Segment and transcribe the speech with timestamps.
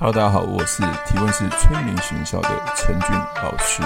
[0.00, 3.10] Hello，大家好，我是提问是催眠学校的陈俊
[3.42, 3.82] 老师。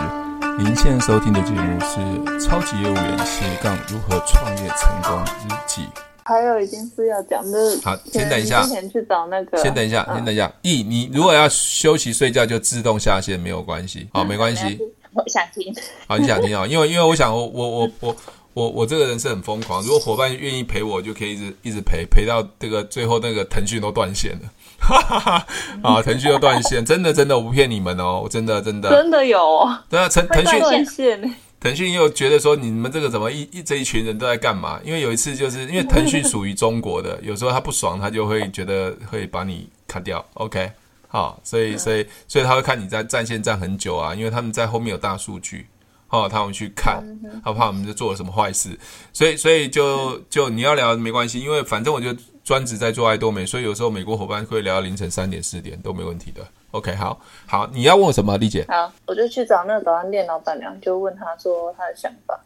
[0.58, 2.00] 您现在收听的节目是
[2.45, 5.81] 《超级业务员斜杠如何创业成功日记》。
[6.23, 8.62] 还有一件事要讲的，好，先等一下。
[8.62, 10.53] 之前去找那个，先等一下，先等一下。
[10.61, 14.07] 一，你如果要休息睡觉，就自动下线，没有关系。
[14.13, 14.79] 好，没关系。
[15.15, 15.75] 我想听。
[16.07, 16.67] 好，你想听啊？
[16.67, 18.17] 因为因为我想我我我我
[18.53, 19.83] 我我这个人是很疯狂。
[19.83, 24.53] 如果伙伴愿意陪我，就可以一直一直陪陪到这个最后那个腾讯都断线了。
[24.83, 25.46] 哈哈哈！
[25.83, 29.68] 啊，腾讯又断线，真的真的，我不骗你们哦，真的真的真的有。
[29.89, 31.35] 对啊，腾腾讯断线。
[31.61, 34.80] 腾讯又觉得说，你们这个怎么一一这一群人都在干嘛？
[34.84, 40.24] 因为有一次就是因为腾讯属于中国的， 有时候他不爽，他就会觉得会把你卡掉。
[40.34, 40.68] OK，
[41.06, 45.64] 好，所以所以所以他会看你在战线站很久啊，因为他们在后面有大数据，
[46.08, 47.00] 哦，他们去看，
[47.44, 48.77] 他怕我们就做了什么坏事，
[49.12, 52.12] 所以所以就就你要聊没关系，因为反正我就
[52.45, 56.42] 专职在做爱多美，所以有时候美国伙伴会聊到凌晨三点四点都没问题的。
[56.73, 58.64] OK，好，好，你要问我什么，丽姐？
[58.69, 62.41] 好，我就去找那个早餐店老板娘，就问她说她的想法，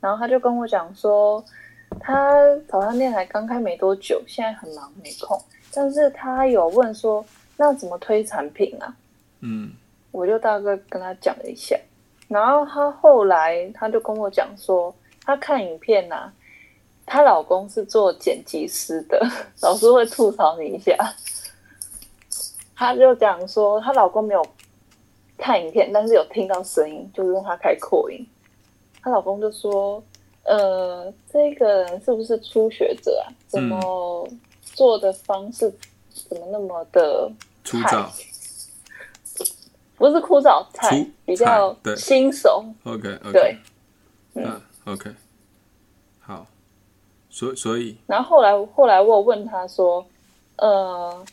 [0.00, 1.44] 然后她就跟我讲说，
[2.00, 2.32] 她
[2.68, 5.38] 早餐店才刚开没多久，现在很忙没空，
[5.74, 7.24] 但是她有问说，
[7.56, 8.94] 那怎么推产品啊？
[9.40, 9.72] 嗯，
[10.12, 11.76] 我就大概跟她讲了一下，
[12.28, 14.94] 然后她后来她就跟我讲说，
[15.24, 16.32] 她看影片啊，
[17.06, 19.24] 她老公是做剪辑师的，
[19.62, 20.94] 老师会吐槽你一下。
[22.74, 24.44] 她就讲说，她老公没有
[25.38, 28.26] 看影片，但是有听到声音，就是让她开扩音。
[29.00, 30.02] 她老公就说
[30.44, 33.32] ：“呃，这个人是不是初学者啊？
[33.46, 34.28] 怎么
[34.74, 35.72] 做的方式
[36.28, 37.30] 怎么那么的
[37.64, 38.10] 粗糙？
[39.96, 42.62] 不是枯燥，菜比较新手。
[42.84, 43.56] OK，OK，对，
[44.34, 45.25] 嗯，OK，好。
[47.36, 50.04] 所以，所以，然后后来，后来我有问他说：
[50.56, 51.24] 呃。”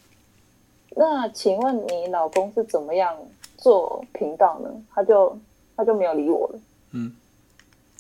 [0.95, 3.17] 那请问你老公是怎么样
[3.57, 4.69] 做频道呢？
[4.93, 5.35] 他就
[5.75, 6.59] 他就没有理我了。
[6.91, 7.11] 嗯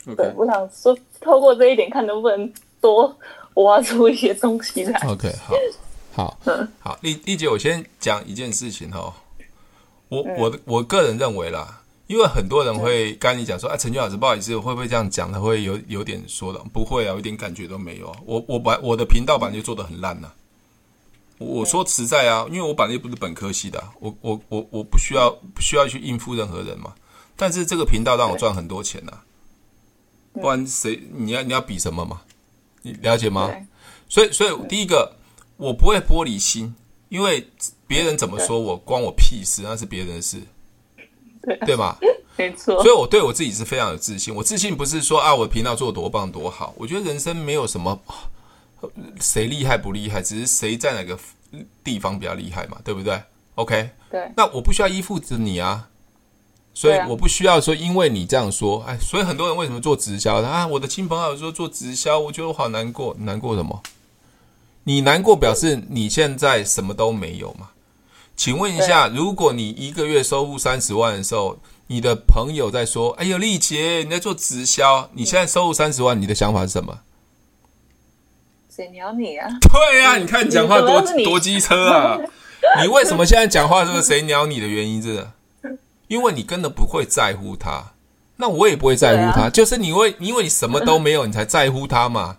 [0.05, 0.15] ，okay.
[0.15, 3.11] 对，我想说，透过这一点，看能不能多
[3.55, 4.99] 挖出一些东西来。
[5.07, 5.55] OK，好，
[6.13, 9.11] 好， 嗯，好，丽丽姐，我先讲一件事情哈。
[10.09, 11.81] 我我我个人认为啦，
[12.13, 15.31] 因为很多人会跟你讲说，啊，陈俊老师，不好意思，会不会这样讲？
[15.31, 18.15] 他会有有点说的，不会啊，我一点感觉都没有。
[18.23, 20.31] 我我把我的频道本来就做的很烂呐。
[21.39, 26.93] 我说实在啊，因为我本来就不是本科系的，我我我我不需要不需要去应付任何人嘛。
[27.35, 29.23] 但是这个频道让我赚很多钱呐、啊，
[30.33, 32.21] 不然谁你要你要比什么嘛？
[32.83, 33.51] 你了解吗？
[34.07, 35.15] 所以所以第一个
[35.57, 36.75] 我不会玻璃心，
[37.09, 37.49] 因为
[37.87, 40.39] 别人怎么说我关我屁事，那是别人的事，
[41.43, 41.97] 对对吧？
[42.35, 42.81] 没错。
[42.81, 44.33] 所以我对我自己是非常有自信。
[44.33, 47.99] 我自信不是说啊，我的频道做多棒多好，我觉得人生没有什么。
[49.21, 51.17] 谁厉害不厉害，只是谁在哪个
[51.85, 53.17] 地方比较厉害嘛，对不对
[53.55, 55.87] ？OK，对，那我不需要依附着你啊，
[56.73, 60.67] 所以我不需要说，因为你这样说，哎，所以很多人为什么做直销的啊？
[60.67, 63.81] 我的亲朋好友说做直销，我觉得我好难过，难过什么？
[64.83, 67.69] 你难过表示你现在什么都没有嘛？
[68.35, 76.99] 请问一下，如果你一个月收入三十万的时候，你的朋友在说，哎呦，丽姐你在做直销，你现在收入三十万，你的想法是什么？
[78.75, 79.47] 谁鸟你啊？
[79.61, 82.17] 对呀、啊，你看你讲话多多机车啊！
[82.81, 85.27] 你为什么现在讲话这个谁鸟你的原因是？
[86.07, 87.93] 因为你根本不会在乎他，
[88.37, 92.37] 那我也不会在乎他，啊、就是你会因为你什么都没有，你才在乎他嘛。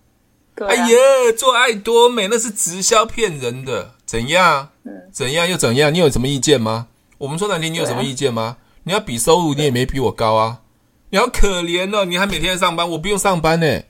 [0.60, 0.96] 啊、哎呀，
[1.38, 4.70] 做爱多美那是直销骗人的，怎样？
[5.12, 5.94] 怎样又怎样？
[5.94, 6.88] 你有什么意见吗？
[7.16, 8.42] 我们说难听，你有什么意见吗？
[8.42, 10.62] 啊、你要比收入，你也没比我高啊！
[11.10, 13.82] 你好可怜哦，你还每天在上班，我不用上班呢。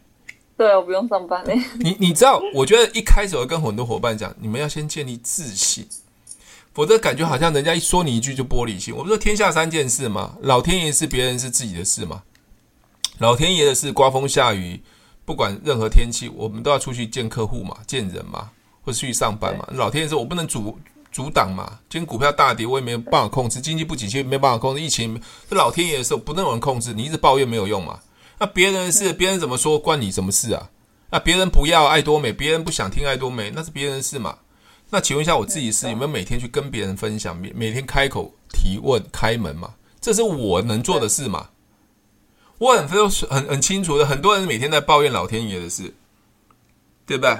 [0.58, 1.52] 对，我不用上班呢。
[1.78, 5.88] 你你知道，我觉得一开始我跟很多伙伴讲，你们要先建立自信，
[6.74, 8.94] 否则感觉好像人家一说你一句就玻璃心。
[8.94, 10.36] 我不说天下三件事嘛？
[10.42, 12.24] 老天爷是别人是自己的事嘛？
[13.16, 14.82] 老天爷的事，刮风下雨，
[15.24, 18.50] 不管任何天气，我们都要出去见客户嘛，见人嘛，
[18.90, 19.64] 或者去上班嘛。
[19.72, 20.76] 老天爷说我不能阻
[21.12, 21.78] 阻挡嘛。
[21.88, 28.00] 今天股票大跌，我也没有办法控制；经济不景气，没办法控制；疫情，这老天爷的时候不能有人控制，你一直抱怨没有用嘛。
[28.38, 30.70] 那别人的事，别人怎么说关你什么事啊？
[31.10, 34.38] 那别人不要爱多美，别人不想听爱多美，那是别人的事嘛。
[34.90, 39.74] 那请问一下，我自己是有没有每天去跟别人分享，每每天开口提问开门嘛？
[40.00, 41.48] 这是我能做的事嘛？
[42.58, 42.96] 我很非
[43.28, 45.94] 很很清楚的，很多人每天在抱怨老天爷的事，
[47.06, 47.36] 对不对？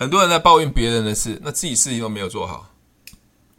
[0.00, 2.70] 很多人在抱怨别人的事，那自己事情都没有做好。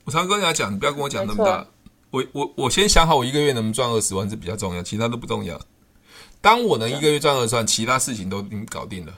[0.06, 1.64] 我常常跟人家讲，你不要跟我讲那么大，
[2.10, 5.62] 我我我先想好我一个月能不能赚二十万，是比较重要，其他都不重要。
[6.42, 9.14] 当我能一个月赚二十万，其他事情都已经搞定了。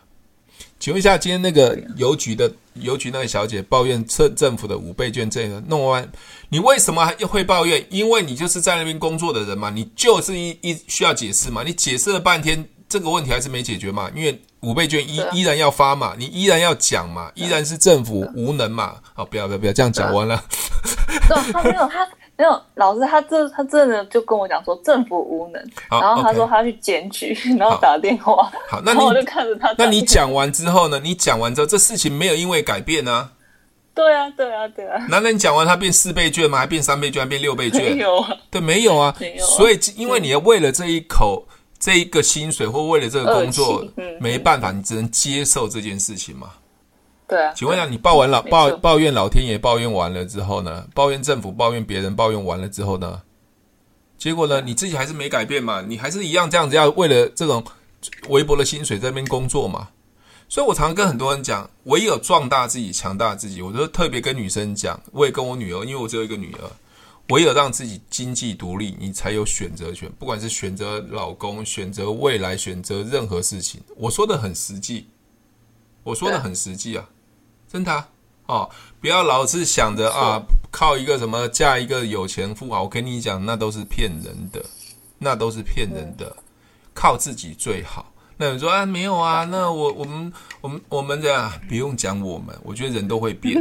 [0.81, 6.12] 请问一下，今天那个邮局的邮局那个小姐抱怨政政府的五倍券这个弄完，
[6.50, 7.88] 你为什么还会抱怨？
[7.90, 18.98] 因为你就是在那边工作的人嘛，你就是一一需要解释嘛，你解释了半天，这个问题还是没解决嘛，因为五倍券依依然要发嘛，你依然要讲嘛，依然是政府无能嘛。
[19.16, 20.40] 好，不要不要不要这样讲完了。
[21.28, 22.07] 对，他没有他。
[22.36, 28.51] 没有老师，他这他真的就跟我讲说政府无能，然后他说他要去检举， 然后打电话。
[28.68, 29.74] 好，那你我就看着他。
[29.78, 31.00] 那你讲完之后呢？
[31.04, 33.30] 你讲完之后，这事情没有因为改变呢？
[33.94, 34.98] 对啊，对啊，对啊。
[35.10, 36.57] 难道你讲完他变四倍券吗？
[36.57, 37.22] 还变三倍券？
[37.22, 37.95] 还变六倍券？
[37.95, 38.30] 没有啊。
[38.50, 39.16] 对，没有啊。
[39.19, 39.45] 没有。
[39.45, 41.48] 所以，因为你要为了这一口
[41.83, 43.85] 这一个薪水，或为了这个工作，
[44.18, 46.51] 没办法，你只能接受这件事情嘛。
[47.27, 50.88] 对啊，请问一下，你抱完老抱抱怨老天爷，抱怨完了之后呢？
[50.94, 53.21] 抱怨政府，抱怨别人，抱怨完了之后呢？
[54.18, 54.62] 结果呢？
[54.62, 55.81] 你自己还是没改变嘛？
[55.85, 57.62] 你还是一样这样子，要为了这种
[58.30, 59.89] 微薄的薪水在那边工作嘛？
[60.47, 63.62] 所以我常常跟很多人讲，唯有壮大自己，强大自己。
[63.62, 66.71] 我就特别跟女生讲，我也跟我女儿，因为我只有一个女儿，
[67.30, 70.12] 唯有让自己经济独立，你才有选择权。
[70.20, 75.08] 不管是选择老公，选择未来，选择任何事情，我说的很实际，
[76.04, 77.10] 我说的很实际啊。
[77.72, 78.10] 真的啊，
[78.46, 82.84] 哦，不要老是想着啊，靠一个什么嫁一个有钱富豪。
[82.84, 84.64] 我跟你讲，那都是骗人的，
[85.18, 86.36] 那都是骗人的，
[86.94, 88.14] 靠自己最好。
[88.36, 93.58] 那你说啊，没有啊，那我我们我们我们这样不用讲我们，我觉得人都会变。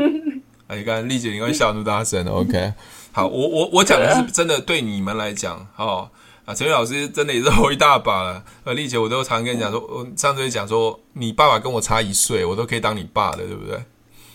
[0.72, 2.72] 哎，你看丽姐，你刚才笑那么大声，OK？
[3.12, 6.08] 好，我我我讲的是真的，对你们来讲，哦
[6.46, 8.42] 啊，陈宇老师真的也是吼一大把了。
[8.64, 13.78] 呃，丽姐，我都常跟你讲说，我上次讲说，你爸爸跟我差一岁，我都可以当你爸的，对不对？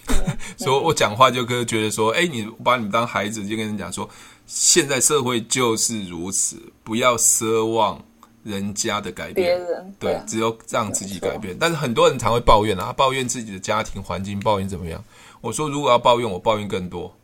[0.58, 4.08] 所以，我讲话就跟觉得说，哎，你把你们当孩子，就跟人讲说，
[4.46, 8.00] 现在社会就是如此，不要奢望
[8.44, 9.60] 人家的改变，
[10.00, 11.58] 对，只有让自己改变。
[11.60, 15.04] 但是很多人常会抱怨啊，抱怨自己的家庭环境，抱怨怎么样？
[15.42, 17.16] 我说，如果要抱怨，我抱怨更多，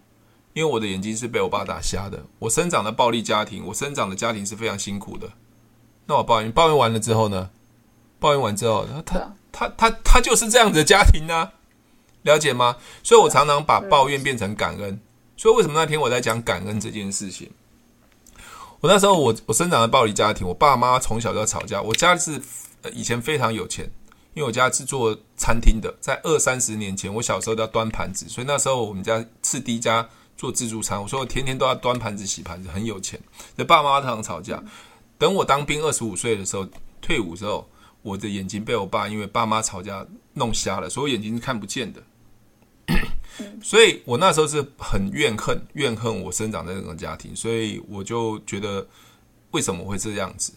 [0.54, 5.30] 因为我的眼睛是被我爸打瞎的，我生长的暴力家庭，我生长的家庭是非常辛苦的。
[6.06, 7.50] 那我抱怨，抱怨完了之后呢？
[8.20, 11.52] 抱怨完之后，他他他他他就是这样子的家庭呢？
[12.22, 12.78] 了解吗？
[13.04, 15.00] 所以我常常把抱怨变成感恩。
[15.36, 17.52] 所以为什么那天我在讲感恩这件事情？
[18.80, 21.82] 我那时候我我生长的暴力家庭，我爸妈从小就要吵架。
[21.82, 22.42] 我家是
[22.94, 23.92] 以前非常有钱，
[24.34, 31.02] 因为我家是做餐厅的，在二三十年前，我小时候都要端盘子，所以那时候我们家是第一家做自助餐。
[31.02, 33.20] 我说我天天都要端盘子、洗盘子，很有钱。
[33.56, 34.64] 那爸妈常常吵架。
[35.18, 36.68] 等我当兵二十五岁的时候，
[37.02, 37.68] 退伍之后，
[38.02, 42.02] 我的眼睛被我爸因为爸妈吵架弄瞎了，所以我眼睛是看不见的。
[43.64, 48.86] 所以我那时候是很怨恨，怨恨我生长在这种家庭，所以我就觉得
[49.52, 50.54] 为什么会这样子？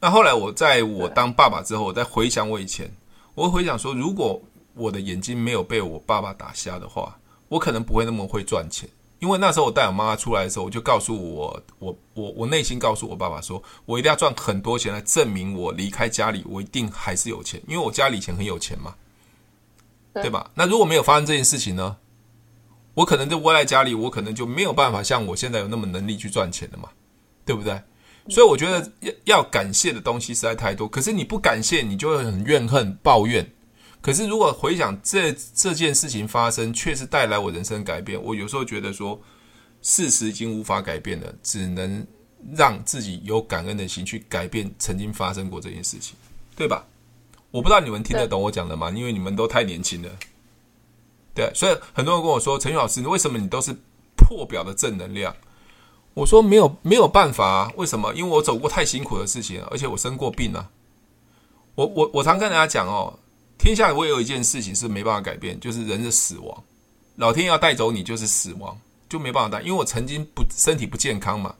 [0.00, 2.90] 那后来我在我当爸爸之后，我再回想我以前，
[3.36, 4.42] 我会回想说，如果
[4.74, 7.16] 我的眼睛没有被我爸爸打瞎的话，
[7.48, 8.88] 我可能不会那么会赚钱。
[9.18, 18.94] 因为那时候我带我妈妈出来的时候，我就告诉我，我我我内心告诉我爸爸说，我一定要赚很多钱来证明我离开家里，我一定还是有钱，因为我家里以前很有钱嘛。
[20.14, 20.50] 对吧？
[20.54, 21.98] 那如果没有发生这件事情呢？
[22.94, 26.88] 我可能就窝在家里，我可能就没有办法像我现在有那么能力去赚钱了嘛，
[27.44, 27.78] 对不对？
[28.28, 30.88] 所以我觉得要要感谢的东西实在太多。
[30.88, 33.48] 可是你不感谢，你就会很怨恨、抱怨。
[34.00, 38.22] 可是如果回想这这件事情发生，确实带来我人生改变。
[38.22, 39.20] 我有时候觉得说，
[39.82, 42.06] 事实已经无法改变了，只能
[42.54, 46.14] 让自己有感恩的心去改变曾经发生过这件事情，
[46.54, 46.84] 对吧？
[47.50, 48.90] 我不知道你们听得懂我讲的吗？
[48.90, 50.10] 因为你们都太年轻了，
[51.34, 53.74] 对，所以很多人跟我说：“陈宇老师，为什么你都是
[54.16, 55.34] 破表的正能量？”
[56.16, 57.70] 我说：“没有，没有办法。
[57.76, 58.10] 为什么？
[58.14, 60.70] 因为我走过太辛苦的事情，而且我生过病啊。
[61.74, 63.18] 我我我常跟大家讲哦，
[63.58, 66.64] 天下唯有一件事情是没办法改变，就是人的死亡。
[67.16, 68.74] 老天要带走你，就是死亡，
[69.08, 69.62] 就没办法带。
[69.62, 71.54] 因为我曾经不身体不健康嘛，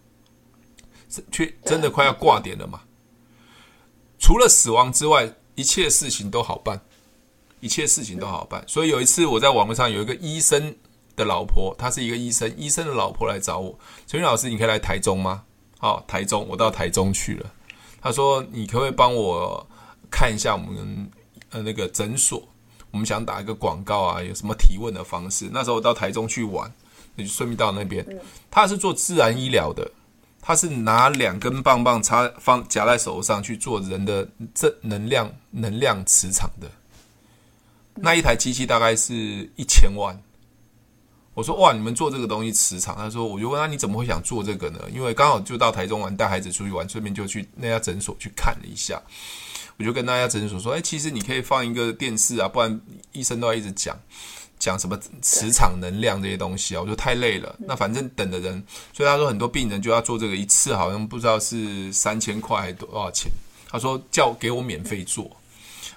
[1.11, 2.81] 是却真的快要挂点了嘛。
[4.19, 5.33] 除了死亡之外。
[5.59, 6.79] 一切事情都好办，
[7.61, 8.63] 一切事情都好办。
[8.69, 10.77] 所以有一次我在网络上有一个医生
[11.17, 15.43] 的老婆，她是一个医生，医生的老婆来找我，陈宇老师，你可以来台中吗？
[15.79, 17.53] 好，台中，我到台中去了。
[18.01, 19.67] 他说，你可不可以帮我
[20.11, 21.11] 看一下我们
[21.51, 22.47] 呃那个诊所？
[22.93, 25.51] 我们想打一个广告啊，有什么提问的方式？
[25.53, 26.73] 那时候我到台中去玩，
[27.15, 28.07] 那就顺便到那边。
[28.51, 29.91] 他是做自然医疗的。
[30.41, 36.71] 他是拿两根棒棒插放夹在手上去做人的正能量能量磁场的，
[37.97, 39.15] 那一台机器大概是
[39.57, 40.17] 一千万。
[41.37, 42.97] 我说哇，你们做这个东西磁场？
[42.97, 44.81] 他说，我就问他你怎么会想做这个呢？
[44.91, 48.99] 因为刚好就到台中玩，带孩子出去玩，顺便就去那家诊所去看了一下。
[49.77, 52.81] 我就跟那家诊所说，哎，其实你可以放一个电视啊，不然
[53.13, 53.95] 医生都要一直讲
[54.59, 57.55] 讲什么磁场能量这些东西啊，我说太累了。
[57.59, 58.65] 那反正等的人，
[58.95, 63.31] 所以他说很多病人就要做这个，一次好像不知道是三千块还是多少钱。
[63.69, 65.31] 他说叫给我免费做，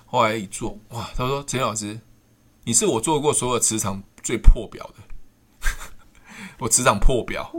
[0.05, 1.97] 后来一做，哇，他说陈老师，
[2.65, 4.98] 你是我做过所有磁场最破表的，
[6.59, 7.51] 我磁场破表，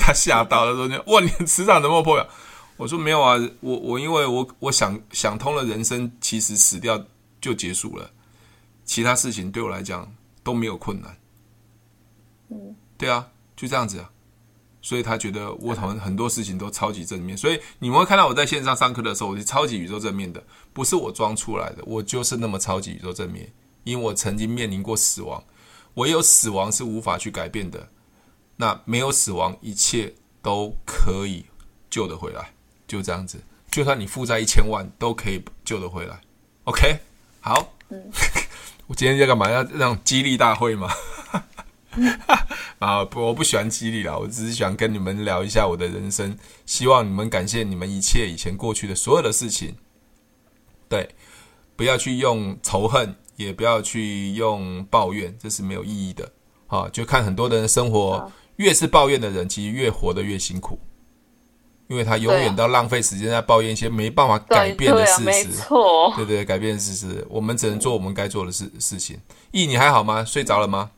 [0.00, 2.28] 他吓到了，说哇，你磁场怎么破表？
[2.76, 7.04] 我说没有啊，我我因为我我想想通了，人生其实死掉
[7.40, 8.10] 就结束了，
[8.84, 10.12] 其他事情对我来讲
[10.42, 11.16] 都没有困难。
[12.48, 14.10] 嗯，对啊，就这样子啊，
[14.80, 23.52] 所以他觉得我好像很多事情都超级正面，所以你们会看到我在线上上课的时候，我是超级宇宙正面的，不是我装出来的，我就是那么超级宇宙正面，
[23.84, 25.42] 因为我曾经面临过死亡，
[25.94, 27.88] 唯有死亡是无法去改变的，
[28.56, 31.44] 那没有死亡，一切都可以
[31.90, 32.52] 救得回来。
[32.86, 33.38] 就这样子，
[33.70, 36.20] 就算你负债一千万，都可以救得回来。
[36.64, 36.98] OK，
[37.40, 37.74] 好。
[37.88, 38.10] 嗯、
[38.86, 39.50] 我今天要干嘛？
[39.50, 40.90] 要让激励大会吗？
[42.78, 46.36] 啊，不，我不喜欢激励啦，我只是想跟你们聊一下我的人生。
[46.64, 49.76] 希望你们感谢你们一切以前过去的所有的事情。
[50.88, 51.14] 对，
[51.76, 56.30] 不要去用仇恨，也不要去用抱怨，这是没有意义的。
[56.66, 60.78] 啊，就看很多的人生活，越是抱怨的人，其实越活得越辛苦。
[61.88, 69.18] 因为他永远都浪费时间在抱怨一些没办法改变的事实，对，对，啊、对对，改变的事实，我们只能做我们该做的事事情。
[69.50, 70.24] 易，你还好吗？
[70.24, 70.90] 睡着了吗？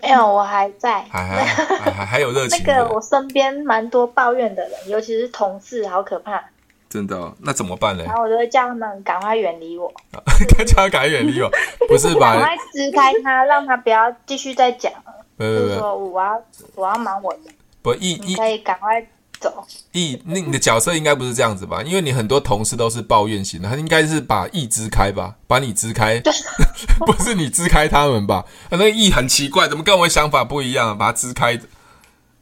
[0.00, 2.64] 没有，我还在，还还还还，还有热情。
[2.64, 6.42] 那个我身边蛮多抱怨的人，尤其是同事，好可怕。
[6.88, 7.34] 真的、哦？
[7.40, 8.04] 那怎么办呢？
[8.04, 9.92] 然后我就会叫他们赶快远离我，
[10.66, 11.50] 叫他赶快远离我，
[11.88, 12.34] 不是吧？
[12.34, 15.14] 赶快支开他，让他不要继续再讲了。
[15.38, 16.42] 就是说我要
[16.74, 17.50] 我要忙我的，
[17.82, 19.06] 不易易可以赶快。
[19.40, 21.80] 走，易，那你的角色应该不是这样子吧？
[21.84, 26.20] 因为你很多同事都是抱怨型的，他应该是把易支开吧，把你支开，
[27.06, 28.44] 不是你支开他们吧？
[28.70, 30.98] 那个易很奇怪，怎么跟我想法不一样？
[30.98, 31.56] 把他支开，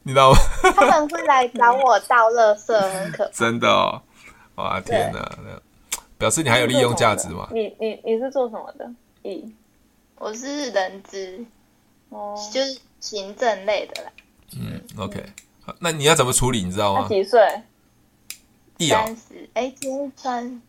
[0.05, 0.39] 你知道吗？
[0.75, 3.31] 他们会来找我倒垃圾，很可怕。
[3.31, 4.01] 真的哦，
[4.57, 5.39] 哇天哪！
[6.19, 7.49] 表示你还有利用价值嘛？
[7.53, 8.91] 你你你是做什么的？
[9.23, 9.51] 咦，
[10.17, 11.45] 我是人资，
[12.09, 14.11] 哦，就是行政类的啦。
[14.59, 15.23] 嗯，OK。
[15.81, 16.63] 那你要怎么处理？
[16.63, 17.03] 你知道吗？
[17.03, 17.41] 他几岁？
[18.89, 20.63] 三十，哎，今天穿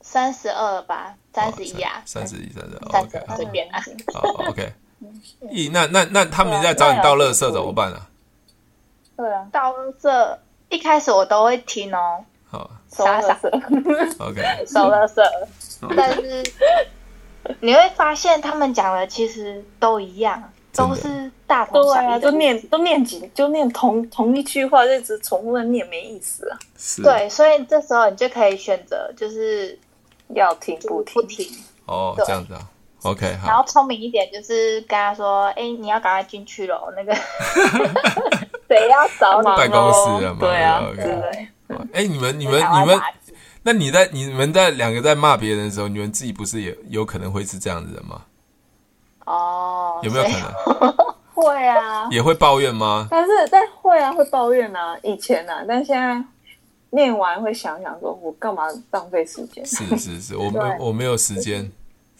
[0.00, 3.82] 三十二吧，三十一啊，三十一，三十二，OK，随便啊。
[4.12, 4.72] 好，OK。
[5.50, 8.08] 咦，那那那他们在找你倒垃圾怎么办啊？
[9.16, 10.38] 对啊，倒垃圾
[10.70, 12.24] 一开始我都会听哦，
[12.96, 13.38] 好，傻傻
[14.18, 15.22] ，OK，收垃圾。
[15.96, 16.42] 但是
[17.60, 20.42] 你会发现他们讲的其实都一样。
[20.76, 26.58] 都是大同小异，啊，都念都念几，就念同同一句话，就一直重复的念，没意思啊。
[27.00, 29.78] 对，所以这时候你就可以选择，就是
[30.30, 31.14] 要听不听。
[31.14, 31.46] 不听。
[31.86, 32.68] 哦，这样子啊。
[33.04, 33.46] OK，好。
[33.46, 37.14] 然后聪明一点，就是跟他说：“哎，你要赶快进去了，那个
[38.66, 39.46] 谁要找你？
[39.46, 40.40] 办公室了嘛？
[40.40, 41.48] 对啊，对。
[41.92, 43.00] 哎，你们你们你们，
[43.62, 48.22] 那你在你们在两个在骂别人的时候，你们自己不是也有可能会是这样子的吗？
[49.26, 50.94] 哦，有没有可能？
[51.34, 53.08] 会啊，也会抱怨吗？
[53.10, 56.22] 但是但会啊，会抱怨啊，以前啊，但现在
[56.90, 59.64] 念完会想想说，我干嘛浪费时间？
[59.66, 61.70] 是是是，我没我没有时间，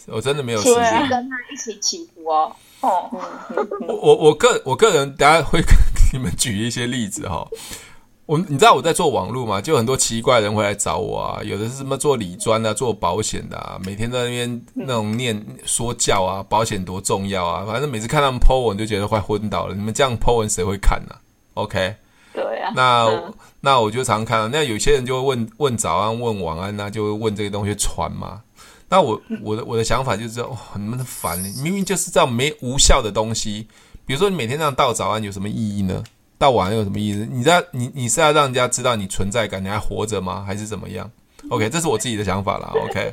[0.08, 2.56] 我真的没有时间跟他一起起伏哦。
[2.80, 3.08] 哦，
[3.87, 5.75] 我我我个我个人，等下会跟
[6.12, 7.46] 你们举一些例子哈。
[8.26, 9.61] 我你知道我在做网络嘛？
[9.61, 19.75] 就很多奇怪的人会来找我啊，有的是什么做理专啊，做保险的啊，每天在那边那种念说教啊，保险多重要啊，反正每次看他们 po 文就觉得快昏倒了。
[19.75, 21.21] 你们这样 po 文谁会看呢、啊
[21.54, 21.97] ？OK，
[22.33, 22.73] 对啊。
[22.75, 28.40] 那、嗯、那我就常看到，那有些人就会问问早安，问晚安啊，就会问这个东西传嘛。
[28.88, 33.66] 那我我的我的想法就是，哦，你们的烦，明明就是这样没无效的东西，
[34.07, 36.02] 比如说你每天这样道早安有什么意义呢？
[36.44, 37.26] 到晚有什么意思？
[37.32, 40.44] 你在你你是要让人家知道你存在感，你还活着吗？
[40.46, 41.10] 还是怎么样
[41.48, 42.70] ？OK，这是我自己的想法啦。
[42.84, 43.10] OK，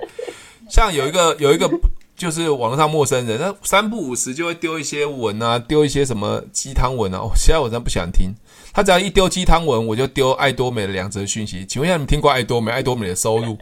[0.69, 1.69] 像有一个有一个
[2.13, 7.19] 就是网络上陌生人，他三不五时就会丢一些文啊，丢一些什么鸡汤文啊。
[7.19, 8.33] 哦，现在我真的不想听。
[8.73, 11.65] 他只要一丢鸡汤文，我就丢爱多美的两则讯息。
[11.65, 12.69] 请问一下，你听过爱多美？
[12.69, 13.57] 爱多美的收入？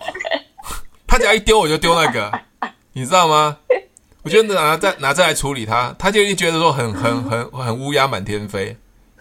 [1.06, 2.32] 他只要一丢，我就丢那个，
[2.94, 3.56] 你知道吗？
[4.24, 8.76] 我就拿再拿这来处理他，他就一觉得说很很很很乌鸦满天飞。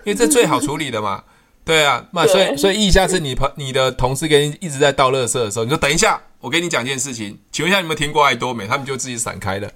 [0.08, 1.22] 因为这最好处理的嘛，
[1.66, 8.66] 对啊，那所以所以一下次你朋你的同事跟你一直在倒垃圾的时候，你说等一下，我跟你讲件事情，请问一下你有没有听过爱多美？
[8.66, 9.70] 他们就自己闪开了，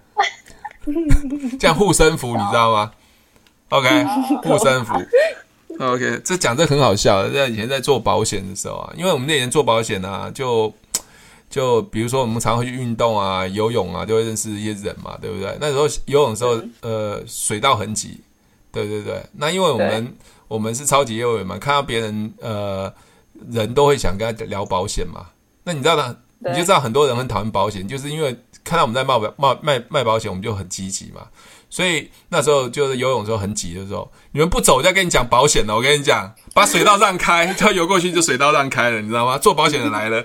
[1.60, 2.92] 这样护身符你知道吗
[3.68, 4.04] ？OK，
[4.42, 4.94] 护身符
[5.78, 7.28] ，OK，这讲这很好笑。
[7.28, 10.72] 在以前在做保险的时候啊，因为我们那年做保险啊，就
[11.50, 15.54] 就比如说我们常会去运动啊、游泳啊，就会认识一些人嘛，对不对？
[15.60, 18.18] 那时候游泳的时候，呃，水道很挤，
[18.72, 19.22] 对对对。
[19.32, 20.16] 那因为我们
[20.48, 22.92] 我们是超级业务员嘛，看到别人呃
[23.50, 25.26] 人都会想跟他聊保险嘛。
[25.64, 31.22] 那你知道的，你就知道很多人很讨厌保险，就是因为看到我们在卖保卖卖卖保险，我们就很积极嘛。
[31.70, 35.74] 所以那时候就是游泳的时候很挤的时候，你们不走，我再跟你讲保险了。
[35.74, 39.38] 我跟你讲，把水道让开， 他游过去就水道让开了，你知道吗？
[39.38, 40.22] 做保险的来了，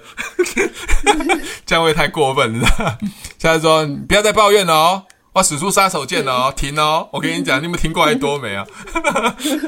[1.65, 2.97] 这样会太过分，你知道吗？
[3.37, 5.05] 现在说你不要再抱怨了哦，
[5.37, 7.07] 我使出杀手锏了哦，停哦！
[7.11, 8.65] 我跟你讲，你们听过爱多美啊？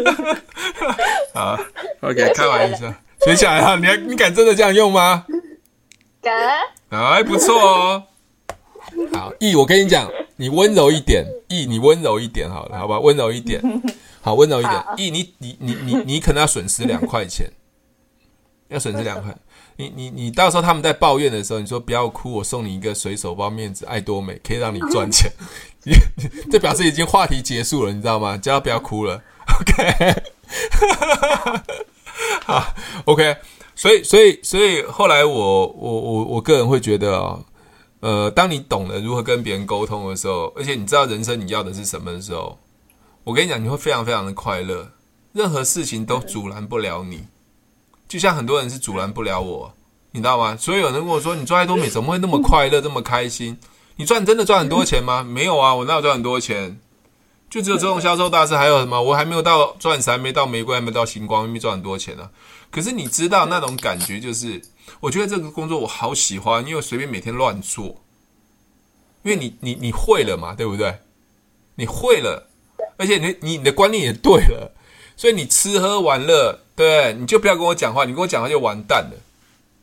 [1.31, 1.59] 好
[2.01, 2.91] ，OK，开玩笑，
[3.23, 3.75] 学起来啊！
[3.75, 5.27] 你还你敢真的这样用吗？
[6.23, 6.33] 敢，
[6.89, 8.03] 哎不错哦。
[9.13, 10.09] 好，易，我跟你讲。
[10.37, 13.61] 你温柔一点，易，你温柔一点好了，好吧，温柔一点，
[14.21, 17.45] 好，温柔一点，易，你你你你你可能要损失两块钱，
[18.69, 19.35] 要损失两块，
[19.79, 25.31] 你你你到时候他们在抱怨的时候，你说不要哭，我送你一个随手包面子，爱多美可以让你赚钱，
[26.51, 28.37] 这表示已经话题结束了，你知道吗？
[28.37, 29.23] 叫他不要哭了
[29.61, 30.15] ，OK，
[32.43, 33.37] 好，OK，
[33.73, 37.39] 所以所以所以后来我我我我个人会觉得啊。
[38.01, 42.57] 呃，当你懂得如何跟别人沟通的时候，而且你知道人生你要的是什么的时候，
[43.25, 44.89] 我跟你讲，你会非常非常的快乐，
[45.33, 47.25] 任何事情都阻拦不了你。
[48.09, 49.71] 就像很多人是阻拦不了我，
[50.11, 50.57] 你知道吗？
[50.57, 53.57] 所以有人跟我说：“你做爱多美 怎么会那么快乐，这么开心？
[53.95, 56.79] 你赚真的赚很多钱吗？”没有啊，我哪有赚很多钱？
[57.49, 59.01] 就只有这种销售大师，还有什么？
[59.01, 62.29] 我还没有到钻石，还没到玫瑰，还没到星光，没赚很多钱呢、啊。
[62.71, 64.61] 可是你知道那种感觉，就是
[64.99, 68.01] 我觉得这个工作我好喜欢，因为随便每天乱做，
[69.23, 70.99] 因为你你你会了嘛，对不对？
[71.75, 72.49] 你会了，
[72.97, 74.73] 而且你你你的观念也对了，
[75.15, 79.11] 所以你吃喝玩乐，对，你就不要跟我讲话，你跟我讲话就完蛋了。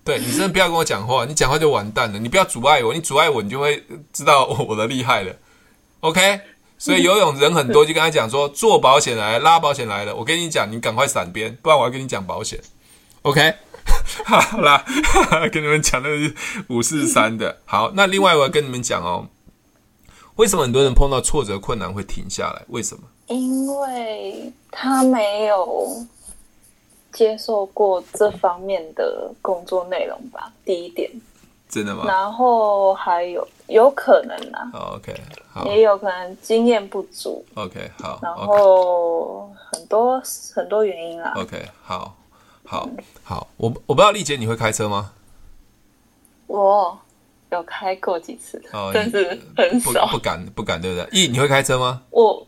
[0.02, 2.18] 对，你真的不要跟我讲话，你讲话就完蛋了。
[2.18, 3.84] 你不要阻碍我，你阻碍我，你就会
[4.14, 5.36] 知道我的厉害了。
[6.00, 6.40] OK。
[6.78, 10.16] 所以游泳人很多，就跟他讲说做保险来拉保险来了。
[10.16, 12.58] 我跟你讲，你赶快闪边，不然我要跟你讲保险。
[13.22, 13.54] OK，
[14.24, 14.82] 好啦，
[15.52, 16.34] 跟你们讲的是
[16.68, 17.58] 五四三的。
[17.66, 19.28] 好，那另外我要跟你们讲哦，
[20.36, 22.62] 为什么很多人碰到挫折困难会停下来？
[22.68, 23.02] 为什么？
[23.28, 26.06] 因为他没有
[27.16, 30.52] 接受过这方面的工作内容吧。
[30.64, 31.10] 第一点。
[31.68, 32.04] 真的吗？
[32.06, 34.70] 然后还有有可能啊。
[34.72, 35.12] Oh, OK，
[35.50, 35.66] 好。
[35.66, 37.44] 也有可能经验不足。
[37.54, 38.20] OK，好。
[38.22, 40.22] 然后很多.
[40.54, 41.32] 很多原因啦。
[41.36, 42.14] OK，好，
[42.64, 42.88] 好，
[43.24, 43.48] 好。
[43.56, 45.10] 我我不知道丽姐你会开车吗？
[46.46, 46.96] 我
[47.50, 50.06] 有开过几次，oh, 但是很少。
[50.06, 51.04] 不，不敢，不敢，对不对？
[51.10, 52.02] 咦，你会开车吗？
[52.10, 52.46] 我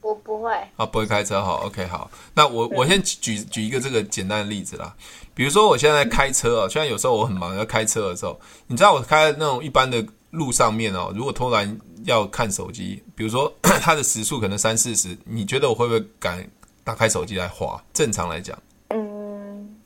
[0.00, 0.52] 我不会。
[0.76, 2.10] 啊，不会开车，好，OK，好。
[2.34, 4.94] 那我我先举举一个这个简单的例子啦。
[5.34, 16.46] 比如说，我现在在开车啊，虽然有时候我很忙要开车的时候，你知道我开那种一般的路上面哦，如果突然要看手机，比如说 它的时速可能三四十，你觉得我会不会敢
[16.84, 17.82] 打开手机来滑？
[17.92, 18.58] 正常来讲，
[18.88, 19.76] 嗯，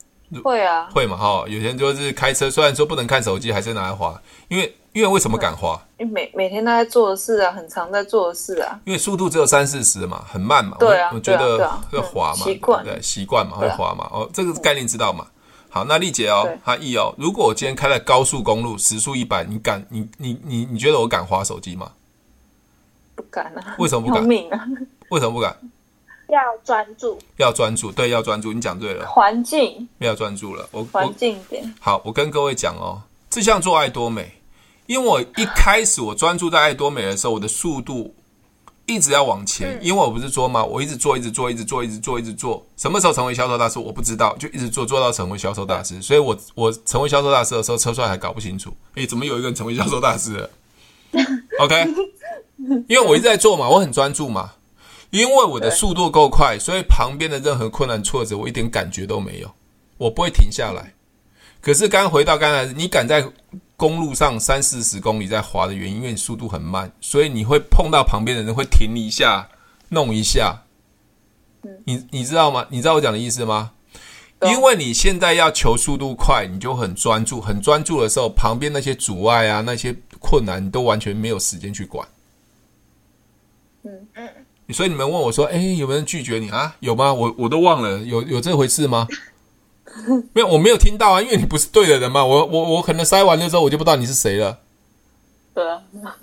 [0.43, 1.45] 会啊，会嘛哈。
[1.47, 5.77] 有些人就是开车，虽然说不能看手机，还是拿来滑，因为因为为什么敢滑？
[5.97, 8.79] 因为每每天都在做的事啊，很常在做的事啊。
[8.85, 10.77] 因为速度只有三四十嘛，很慢嘛。
[10.79, 14.09] 对啊，我觉得会滑嘛，习惯对习惯嘛，会滑嘛。
[14.09, 15.27] 哦，这个概念知道嘛？
[15.69, 19.85] 好，那丽姐哦，她意哦，如果我今天开在高速公路，时速一百，你敢？
[19.89, 21.91] 你你你你觉得我敢滑手机吗？
[23.15, 23.75] 不敢啊！
[23.77, 24.23] 为什么不敢？
[24.23, 24.65] 命啊！
[25.09, 25.53] 为什么不敢？
[26.29, 28.53] 要专注，要专注，对，要专注。
[28.53, 30.65] 你讲对了，环境要专注了。
[30.71, 34.41] 我环境点好，我跟各位讲哦，这像做爱多美，
[34.85, 38.13] 因为我一开始我专注在爱多美的时候，我的速度。
[38.87, 42.63] 一直要往前，因为我不是说嘛，我一直做，一直做，一直做，一直做，一直做。
[42.77, 43.79] 什么时候成为销售大师？
[43.79, 45.99] 我不知道，就一直做，做到成为销售大师。
[46.03, 48.71] 所以我我成为销售大师的时候，车帅还搞不清楚。
[48.93, 50.49] 诶，怎么有一个人成为销售大师了
[51.57, 51.83] ？OK，
[52.87, 54.51] 因为我一直在做嘛，我很专注嘛。
[55.09, 59.51] 因为我的速度够快，所以旁边的任何困难挫折，我一点感觉都没有，
[59.97, 60.93] 我不会停下来。
[61.59, 63.27] 可是刚回到刚才，你敢在
[63.77, 69.49] 公路上三四十公里在滑的原因，因为你速度很慢，所以你会碰到旁边的人，会停一下，
[69.89, 70.63] 弄一下。
[71.85, 72.65] 你你知道吗？
[72.69, 73.71] 你知道我讲的意思吗？
[74.41, 82.07] 因为你现在要求速度快，你就很专注，很专注的时候，旁边那些阻碍啊，那些困难，你都完全没有时间去管。
[83.83, 84.29] 嗯嗯。
[84.73, 86.75] 所以你们问我说：“哎，有没有人拒绝你啊？
[86.79, 89.07] 有吗？”我我都忘了，有有这回事吗？
[90.33, 92.23] 没有，我没有听到啊，因为你不是对的人嘛。
[92.23, 94.59] 我我我可能塞完了之后，我就不知道你是谁了。
[95.53, 95.81] 对啊，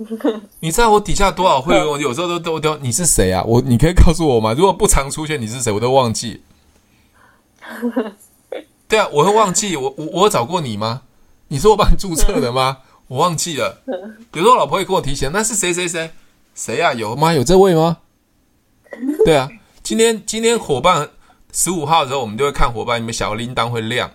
[0.60, 1.84] 你知道我底下多少会员？
[1.88, 3.42] 我有时候都都都，你是谁啊？
[3.44, 4.52] 我你可以告诉我吗？
[4.52, 5.72] 如果不常出现，你是谁？
[5.72, 6.42] 我都忘记。
[8.88, 9.74] 对啊，我会忘记。
[9.76, 11.02] 我我我有找过你吗？
[11.48, 12.78] 你是我帮你注册的吗？
[13.08, 13.82] 我忘记了。
[14.34, 16.10] 有时候我老婆也跟我提醒，那是谁谁谁
[16.54, 16.92] 谁呀？
[16.92, 17.32] 有吗？
[17.32, 17.98] 有这位吗？
[19.24, 19.48] 对啊，
[19.82, 21.08] 今天今天伙伴
[21.52, 24.10] 十五号的时候，我们就会看伙伴，你们小铃铛会亮，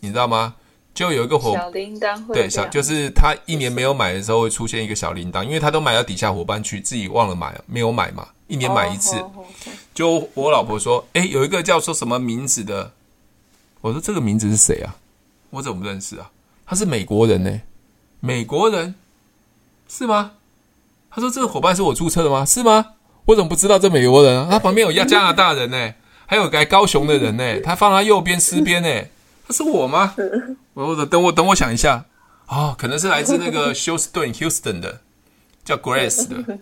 [0.00, 0.54] 你知道吗？
[0.94, 9.16] 就有一个伙小铃铛会对小，就是他一年没有买的时候会出现一个小铃铛，因为他都买到底下伙伴去，自己忘了买，没有买嘛，一年买一次。
[9.16, 9.70] Oh, oh, oh, okay.
[9.92, 12.92] 就我老婆说，哎，有一个叫做什么名字的，
[13.80, 14.94] 我说这个名字是谁啊？
[15.50, 16.30] 我怎么不认识啊？
[16.64, 17.60] 他是美国人呢，
[18.20, 18.94] 美国人
[19.88, 20.32] 是吗？
[21.10, 22.44] 他说这个伙伴是我注册的吗？
[22.44, 22.92] 是吗？
[23.24, 24.48] 我怎么不知道这美国人啊？
[24.48, 25.94] 他旁边有加加拿大人呢，
[26.26, 28.88] 还有个高雄的人呢，他放他右边尸边呢。
[29.46, 30.14] 他是我吗？
[30.72, 32.06] 我等我等我想一下，
[32.48, 35.00] 哦，可能是来自那个休斯顿 Houston 的，
[35.62, 36.58] 叫 Grace 的。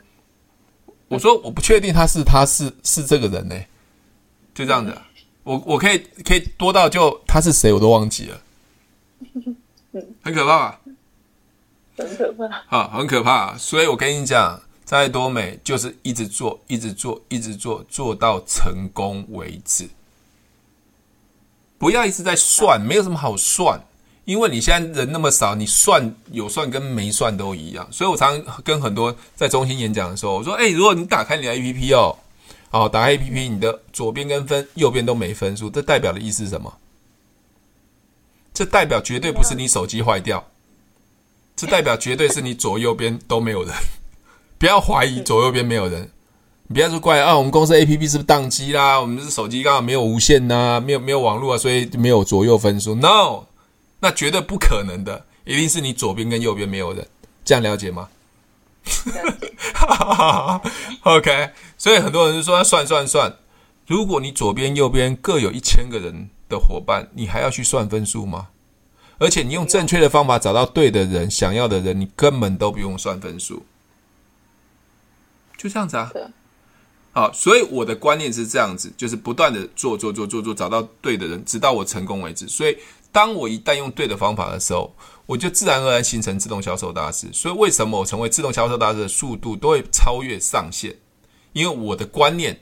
[1.09, 3.55] 我说我不确定他是他是是这个人呢，
[4.55, 4.92] 就这样子。
[5.44, 8.40] 我我可以可以多到就他是谁我都忘记了，
[10.22, 10.81] 很可怕吧？
[11.98, 13.57] 很可怕啊，很可怕。
[13.57, 19.88] 所以我跟你讲，在多美就是一直做，一直做，一直做，做到成功为止。
[21.79, 23.81] 不要一直在算，没有什么好算，
[24.25, 27.88] 因为你现在人那么少，你算有算跟没算都一样。
[27.90, 32.16] 所以我常常跟很多在中心演讲的时候，我说：“哎，如果你打开你的 APP 哦，
[32.71, 36.73] 哦，打开 APP，你的左边跟分，右边都没分数，这代表的意思是什么？
[38.55, 40.47] 这代表绝对不是你手机坏掉，
[41.57, 43.75] 这代表绝对是你左右边都没有人。
[44.62, 46.09] 不要怀疑左右边没有人。”
[46.68, 49.01] 你不要说怪啊，我们公司 A P P 是不是宕机啦？
[49.01, 52.94] 我们是手机刚好没有无线呐、啊，没有没有网络啊，所以没有左右分数。
[52.94, 53.46] No，
[53.98, 57.05] 那绝对不可能的，一定是你左边跟右边没有人。
[57.44, 58.09] 这样了解吗？
[59.75, 60.62] 哈哈哈。
[61.16, 63.35] OK，所以很多人就说算算算，
[63.88, 68.46] 如果你左边右边各有一千个人的伙伴，你还要去算分数吗？
[69.18, 73.64] 而且你用正确的方法找到对的人、想要的人，你根本都不用算分数，
[75.62, 76.11] 就这样子啊。
[77.12, 82.48] 好，所以我的观念是这样子，就是不断的做做做做做，找到对的人，直到我成功为止。
[82.48, 82.77] 所以，
[83.12, 84.92] 当我一旦用对的方法的时候，
[85.27, 87.29] 我就自然而然形成自动销售大师。
[87.33, 90.96] 所以，为什么我成为自动销售大师的速度都会超越上限？
[91.53, 92.59] 因为我的观念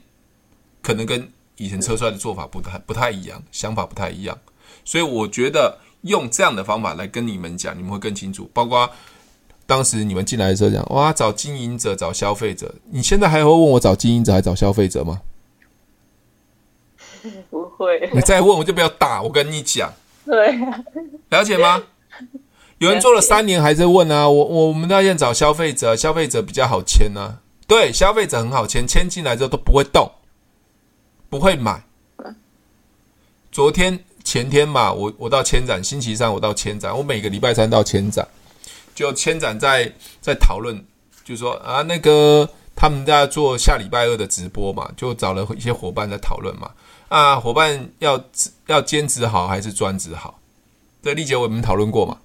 [0.83, 4.37] 可能跟以前车帅的做法不太不太一样，想法不太一样。
[4.85, 8.89] 所以，我觉得用这样的方法来跟你们讲，你们会更清楚，包括。
[9.71, 12.75] 当时你们进来的时候讲哇，找经营者，找消费者。
[12.89, 15.21] 你现在还会问我找经营者还是找消费者吗？
[17.49, 18.09] 不会。
[18.13, 19.93] 你再问我就不要打，我跟你讲。
[20.25, 20.59] 对。
[21.29, 21.81] 了解吗？
[22.79, 27.39] 有人做了三年还在问啊，我我们那现在找消费者，消费者比较好签呢、啊。
[27.65, 30.11] 对，消费者很好签，签进来之后都不会动，
[31.29, 31.81] 不会买。
[33.49, 38.27] 昨天前天嘛，我我到签展，星期三我到签展，我每个礼拜三到签展。
[39.01, 40.85] 就千展在在讨论，
[41.25, 46.71] 就说啊，那个他们在做下礼拜二的直播嘛，就找了一些伙伴在讨论嘛。
[47.09, 48.23] 啊，伙伴要
[48.67, 50.39] 要兼职好还是专职好？
[51.01, 52.19] 对，丽姐我们讨论过嘛？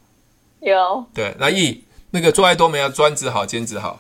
[0.61, 1.05] 有。
[1.15, 3.99] 对，那易那个做爱多美要专职好，兼职好。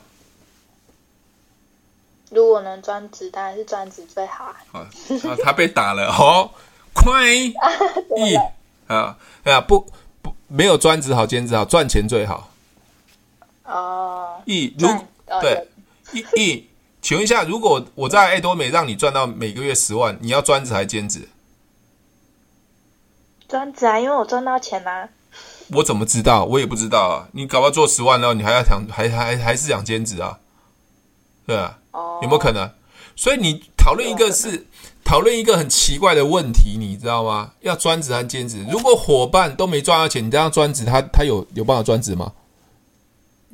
[2.30, 4.56] 如果能专职，当然是专职最好啊。
[4.72, 4.88] 啊，
[5.42, 6.52] 他被打了，好
[6.92, 7.54] 快易
[8.86, 9.80] 啊啊不
[10.20, 12.50] 不没有专职好，兼职好，赚钱最好。
[13.66, 14.88] 哦，一如
[15.40, 15.66] 对
[16.12, 16.68] 一一，
[17.02, 21.29] 请问一下，如果我在爱多美让你赚到每个月十万，你要专职还是兼职？
[23.48, 25.09] 专职啊，因为我赚到钱啦。
[25.72, 26.44] 我怎么知道？
[26.44, 27.29] 我也不知道啊。
[27.33, 30.38] 你搞不好做十万然后你还要想，还还还是想兼职啊？
[31.46, 31.79] 对啊，
[32.22, 32.70] 有没有可能？
[33.16, 34.66] 所以你讨论一个是
[35.05, 37.52] 讨论一个很奇怪的问题，你知道吗？
[37.61, 38.64] 要专职还是兼职？
[38.70, 42.33] 如果伙伴都没赚到钱，你这样专职，他他有有办法专职吗？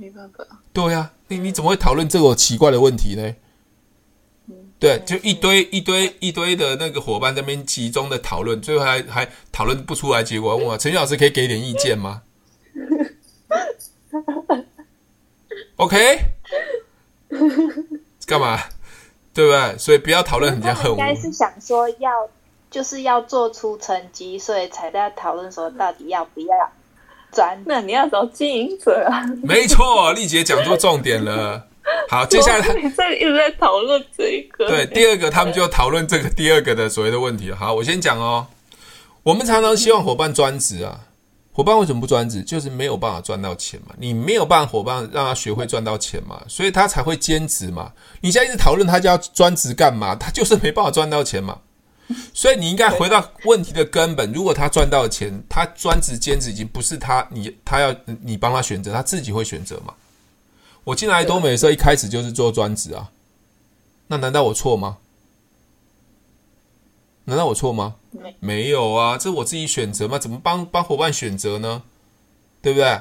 [0.03, 0.45] 没办法。
[0.73, 3.33] 对呀、啊，你你怎么会讨论这个奇怪的问题呢？
[4.81, 10.57] 对，就一堆一堆一堆的那个伙伴在那边集中的讨论，最后还还讨论不出来结果。
[10.57, 12.23] 问我 陈老师可以给点意见吗？
[15.77, 16.19] OK，
[18.27, 18.59] 干嘛？
[19.33, 19.79] 对不对？
[19.79, 20.91] 所以不要讨论很很。
[20.91, 22.11] 应该是想说要
[22.69, 26.73] 就是要做出成绩，所以才在讨论说到底要不要。
[27.65, 29.25] 那你要找经营者啊？
[29.43, 31.67] 没错，丽姐讲出重点了。
[32.09, 34.69] 好， 接下来他在一直在讨论这一个。
[34.69, 37.57] 对，第二个他们就讨论这个第二个的所谓的问题了。
[37.57, 38.47] 好，我先讲哦。
[39.23, 41.01] 我们常常希望伙伴专职啊，
[41.53, 42.43] 伙伴为什么不专职？
[42.43, 43.95] 就是没有办法赚到钱嘛。
[43.99, 47.93] 你没有办法伙伴让他学会赚到钱嘛，所以他才会兼职嘛。
[48.21, 50.15] 你现在一直讨论他就要专职干嘛？
[50.15, 51.59] 他就是没办法赚到钱嘛。
[52.35, 54.33] 所以你应该回到问题的根本。
[54.33, 59.95] 如果他赚到钱，他专职兼职已经不是他你他要你帮他选择，他自己会选择嘛？
[60.85, 63.11] 我进来爱多美的时候，一开始就是做专职啊，
[64.09, 64.99] 那难道我错吗？
[67.25, 67.95] 难道我错吗？
[68.41, 70.19] 没有啊，这是我自己选择嘛？
[70.19, 71.83] 怎么帮帮伙伴选择呢？
[72.61, 73.01] 对不对？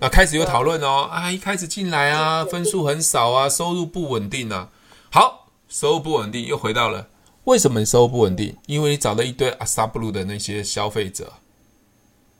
[0.00, 4.70] 那开始有讨论哦，啊，一开始进来啊，分数很少啊，收入不稳定啊。
[5.10, 7.08] 好，收入不稳定，又回到了
[7.48, 8.54] 为什么你收入不稳定？
[8.66, 11.32] 因为你找了一堆阿萨布鲁的那些消费者。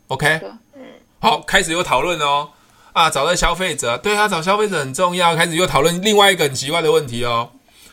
[0.09, 0.39] OK，
[0.75, 0.83] 嗯
[1.19, 2.51] 好，开始又讨论哦。
[2.93, 5.35] 啊，找到消费者，对他找消费者很重要。
[5.35, 7.49] 开始又讨论另外一个很奇怪的问题哦。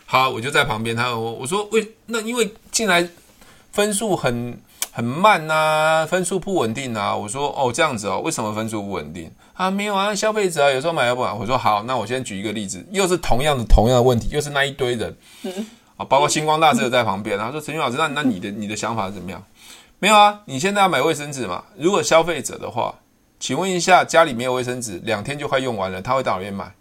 [0.06, 3.08] 好，我就在旁边，他我我说为那因为进来
[3.71, 4.60] 分数很
[4.91, 7.15] 很慢呐、啊，分数不稳定啊。
[7.15, 9.71] 我说哦这样子哦，为什么分数不稳定啊？
[9.71, 11.32] 没有啊，消费者有时候买不买。
[11.32, 15.15] 我说好，那我先举一个例子，又是同样的同样的问题，又是那一堆人，
[15.97, 19.43] 啊，包括星光大师在旁边，他说陈军老师，那那你的你的想法是怎么样？
[19.99, 21.63] 没有啊，你现在要买卫生纸嘛？
[21.77, 22.95] 如果消费者的话。
[23.38, 26.73] 请问一下，家里没有卫生纸，两天就快用完了，他会到哪边买？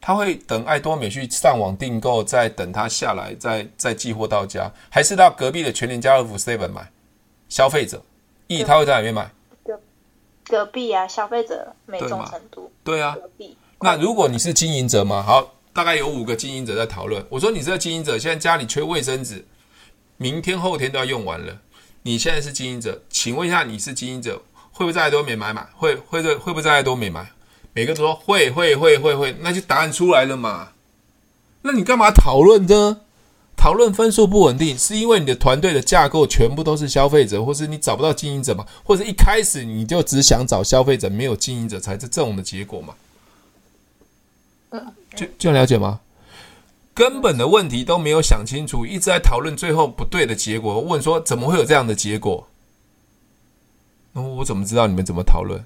[0.00, 6.90] 他会等爱多美去上网订购，再等他下来，再再寄货到家，还是到隔壁的全联、家乐福、seven 买？
[7.48, 8.02] 消费者，
[8.48, 9.30] 意他会在哪边买？
[9.64, 9.80] 隔
[10.44, 12.70] 隔壁啊，消费者美中程度。
[12.82, 13.56] 对啊，隔壁。
[13.80, 17.24] 那如果你是经营者嘛，好，大概有五个经营者在讨论。
[17.28, 19.44] 我说你这个经营者现在家里缺卫生纸，
[20.16, 21.58] 明天后天都要用完了。
[22.02, 24.42] 你现在是经营者，请问一下，你是经营者？
[24.72, 25.66] 会不会在多美买买？
[25.76, 27.30] 会会在会不会在多美买？
[27.74, 30.70] 每个都说会会会会会，那就答案出来了嘛。
[31.62, 33.00] 那你干嘛讨论呢？
[33.56, 38.66] 讨论分数不稳定，是因为你的团队的架构全部都是消费者，或是你找不到经营者嘛？
[38.82, 42.94] 或者一开始你就只想找消费者，没有经营者，才是这种的结果嘛？
[45.14, 46.00] 就就了解吗？
[46.94, 50.78] 根本的问题都没有想清楚，一直在讨论最后不对的结果。
[50.80, 52.46] 问说怎么会有这样的结果？
[54.12, 55.64] 那、哦、我怎么知道你们怎么讨论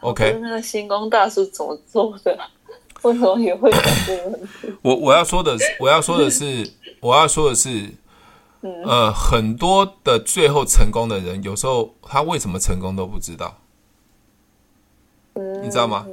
[0.00, 2.38] ？OK，那个星光大叔怎么做的？
[3.02, 4.48] 为什么也会有这个问题？
[4.80, 6.70] 我我要说的是，我要说的是，
[7.00, 7.90] 我要说的是，
[8.62, 13.58] 呃，很多的最后成功的人，有时候他为什么成功都不知道，
[15.62, 16.06] 你知道吗？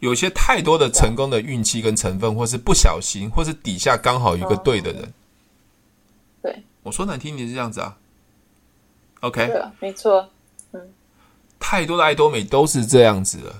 [0.00, 5.12] 有些太多的成功的运气跟成分，或是不小心，或是底下刚好一个对的人。
[6.42, 7.96] 对，我说难听点是这样子啊。
[9.20, 10.30] OK，没错。
[10.72, 10.80] 嗯。
[11.58, 13.54] 太多的爱多美都是这样子的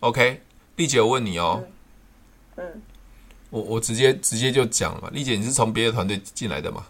[0.00, 0.40] ，OK，
[0.76, 1.62] 丽姐，我问你哦，
[2.56, 2.82] 嗯，嗯。
[3.50, 6.86] 我我直接直接就讲了嘛，丽姐，你是从别的团队进来的吗？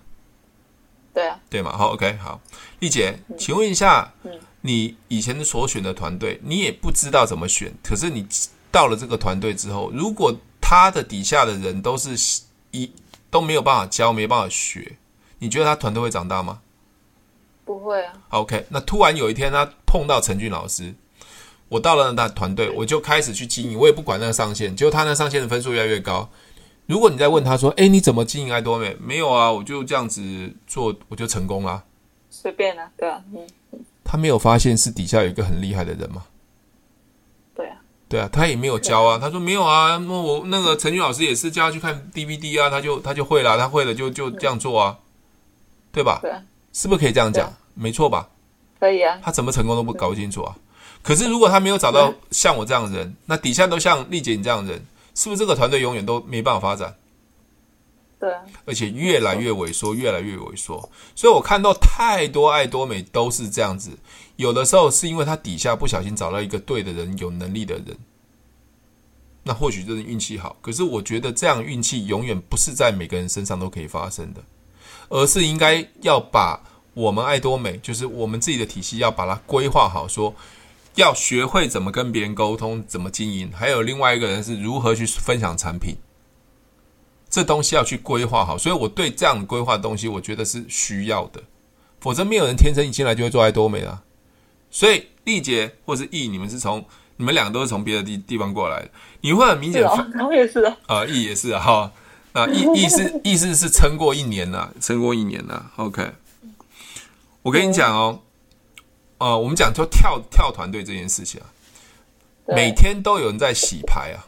[1.55, 2.41] 对啊，对嘛，好，OK，好，
[2.81, 8.27] 丽姐，嗯、请问一下，嗯，你以前所选的团队，你也不知道怎么选，可是你
[8.73, 12.17] 到了这个团队之后，如果他的底下的人都是
[12.73, 12.91] 一
[13.31, 14.97] 都没有办法教，没办法学，
[15.39, 16.61] 你觉得他团队会长大吗？
[17.65, 18.13] 不会啊。
[18.31, 20.95] OK，那突然有一天他碰到陈俊老师，
[21.69, 26.29] 我到了那团队，我就开始去经营，我也不管那个上限，结果他那上限的分数越来越高。
[26.87, 31.83] 如果你再问他说：“哎，你怎么经营爱多美？”没有啊，我就这样子做，我就成功了。
[32.31, 33.47] 随便啊，对啊，嗯。
[34.05, 36.25] 他没有发现是底下有一个很厉害的人吗？
[37.55, 37.77] 对啊，
[38.09, 39.19] 对啊，他也没有教啊。
[39.19, 44.99] 他说没有啊，那我那个陈俊老师也是叫他去看 DVD 啊，他就他就会了，他会了就就这样做啊，
[45.91, 46.19] 对吧？
[46.21, 46.43] 对啊。
[46.75, 47.51] 是不是可以这样讲？
[47.73, 48.29] 没错吧？
[48.79, 49.19] 可以啊。
[49.23, 50.55] 他怎么成功都不搞不清楚啊？
[51.03, 56.97] 可是如果他没有找到像我这样的人，那底下都像丽姐你这样的人，是不是这个团队永远都没办法发展？
[58.19, 58.33] 对。
[58.65, 60.89] 而且越来越萎缩，越来越萎缩。
[61.15, 63.91] 所以我看到太多爱多美都是这样子。
[64.37, 67.97] 有的时候是因为他底下不小心找到一个对的人，有能力的人。
[69.45, 70.57] 那或许真的运气好。
[70.61, 74.43] 可是我觉得这样运气永远不是在每个人身上都可以发生的。
[75.11, 76.59] 而是应该要把
[76.95, 80.35] 我们爱多美，就是我们自己的体系，要把它规划好，说
[80.95, 83.51] 要学会怎么跟别人沟通，怎么经营。
[83.53, 85.97] 还有另外一个人是如何去分享产品，
[87.29, 88.57] 这东西要去规划好。
[88.57, 91.43] 所以我对这样规划的东西，我觉得是需要的，
[92.01, 94.03] 否则没有人天生一进来就会做爱多美啊。
[94.71, 96.85] 所以丽姐或是易，你们是从
[97.17, 101.93] 你们两个都是从别的地地方过来的，你会很明显，我也是啊，啊，易也是啊，哈。
[102.35, 105.71] 啊，意意思意思是撑过一年了，撑过一年了。
[105.77, 106.15] OK，
[107.43, 108.23] 我跟你讲哦，
[109.19, 111.47] 呃，我们讲就跳跳团队这件事情啊，
[112.49, 114.27] 每天都有人在洗牌啊，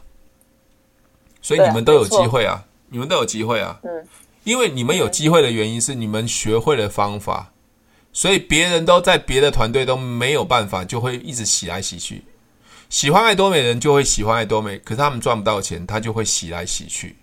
[1.41, 3.79] 所以你们都有机会啊，你们都有机会啊。
[3.83, 4.07] 嗯，
[4.43, 7.51] 因为你们有机会的原因是你们学会了方法，
[8.13, 12.23] 所以别人都在别的团队都没有办法，就会一直洗来洗去。
[12.89, 17.17] 喜欢爱多美的人就会喜欢爱多美，可是他们赚不到钱，他就会洗来洗去。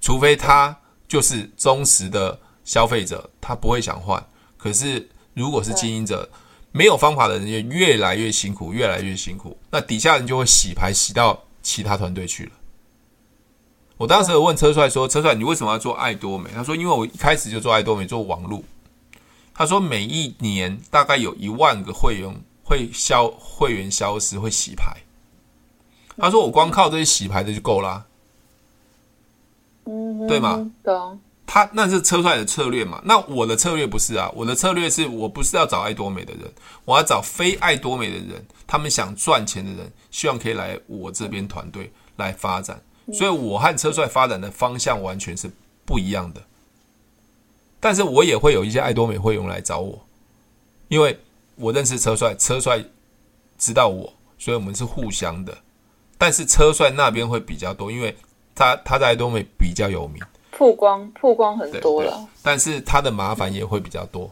[0.00, 0.74] 除非他
[1.06, 4.26] 就是忠实的消费者，他不会想换。
[4.56, 6.26] 可是如果是经营者，
[6.72, 9.56] 没有方法的人也越来越辛苦，越来越辛苦。
[9.70, 12.52] 那底下人就会洗牌洗到其他团队去了。
[13.96, 18.64] 我当时问车帅说：“车帅，你为什么要做爱多美？”他说：“因为我一开始就做爱多美，做网路。”
[19.52, 24.96] 他说：“每一年大概有一万个会员会消会员消失，会洗牌。”
[26.16, 28.06] 他说：“我光靠这些洗牌的就够啦，
[29.84, 30.70] 对吗？
[30.82, 31.20] 懂。
[31.52, 33.02] 他那是车帅的策略嘛？
[33.04, 36.42] 那我的策略不是啊，我的策略是我不是要找爱多美的人，
[36.84, 42.80] 我要找非爱多美的人，他们想赚钱的人，希望可以来我这边团队来发展。
[43.12, 45.50] 所以，我和车帅发展的方向完全是
[45.84, 46.40] 不一样的。
[47.80, 50.00] 但是我也会有一些爱多美会员来找我，
[50.86, 51.18] 因为
[51.56, 52.80] 我认识车帅，车帅
[53.58, 55.58] 知道我，所以我们是互相的。
[56.16, 58.16] 但是车帅那边会比较多，因为
[58.54, 60.22] 他他在爱多美比较有名。
[60.60, 64.30] 曝光曝光很多了，但是他的麻烦也会比较多。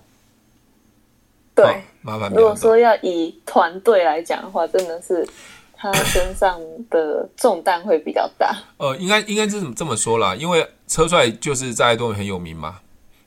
[1.55, 2.31] 对，哦、麻烦。
[2.31, 5.27] 如果说要以团队来讲的话，真的是
[5.75, 6.61] 他身上
[6.91, 8.55] 的重担会比较大。
[8.77, 12.79] 呃，应该应该是这么说啦，因为车帅就是在爱多美很有名嘛，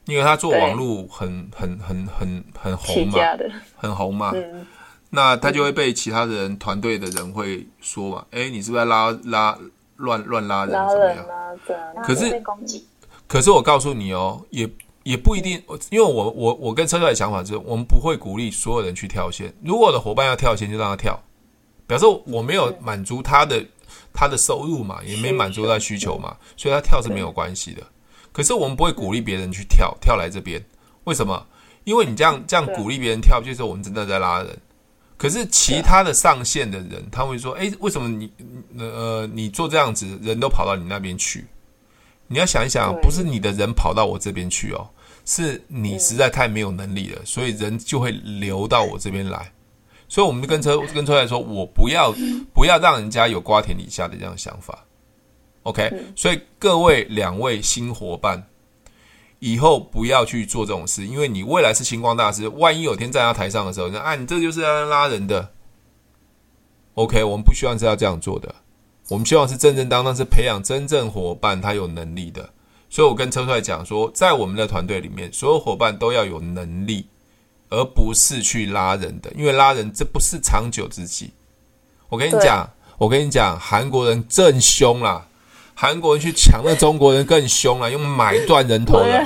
[0.06, 3.20] 因为他做网络很很很很很红嘛，
[3.78, 4.32] 很红嘛。
[4.36, 4.68] 嗯，
[5.10, 9.58] 那他就会被其他的人团队的人会说嘛，哎，你是不是在拉拉
[9.96, 10.74] 乱乱拉人？
[10.74, 11.26] 拉人啊，
[11.68, 11.96] 这样。
[12.04, 12.44] 可是。
[13.32, 14.70] 可是我告诉你哦，也
[15.04, 19.54] 也不一定，因为我我我跟车帅的想法是，我们不会鼓励所有人去跳线。
[19.64, 21.18] 如果我的伙伴要跳线，就让他跳，
[21.88, 23.66] 表示我没有满足他的
[24.12, 27.82] 他的收入嘛，也没满足他的需求嘛，所以他跳是没有关系的。
[28.34, 30.62] 可是我们不会鼓励别人去跳跳来这边，
[31.06, 31.48] 为什么？
[31.86, 34.60] 因为你这样这样鼓励别人跳，就是我们真的在拉人。
[35.16, 38.30] 可是其他的上线的人，他会说：“哎，为什么你
[38.78, 41.46] 呃你做这样子，人都跑到你那边去？”
[42.32, 44.88] 你要想一想，不是你的人跑到我这边去哦，
[45.26, 49.52] 是你实在太没有能力了，所以人就会流到我这边来。
[50.08, 52.14] 所以我们就跟车跟车来说，我不要
[52.54, 54.86] 不要让人家有瓜田李下的这样想法。
[55.64, 58.42] OK，所以各位两位新伙伴，
[59.40, 65.52] 以后不要去做这种事，因为你未来是星光大师，万一有天站在台上的时候，你说啊，你这就是要拉人的。
[66.96, 68.54] OK，我们不希望是要这样做的。
[69.12, 72.50] 我们希望是正正当当，是培养真正伙伴，他有能力的。
[72.90, 77.08] 所以我跟车帅讲说，在我们的团队里面，所有伙伴都要有能力，
[77.68, 81.32] 而不是去拉人的，因为拉人这不是长久之计。
[82.08, 85.28] 我跟你讲，我跟你讲，韩国人正凶啦，
[85.74, 89.26] 韩国人去抢那中国人更凶了，用买断人头的。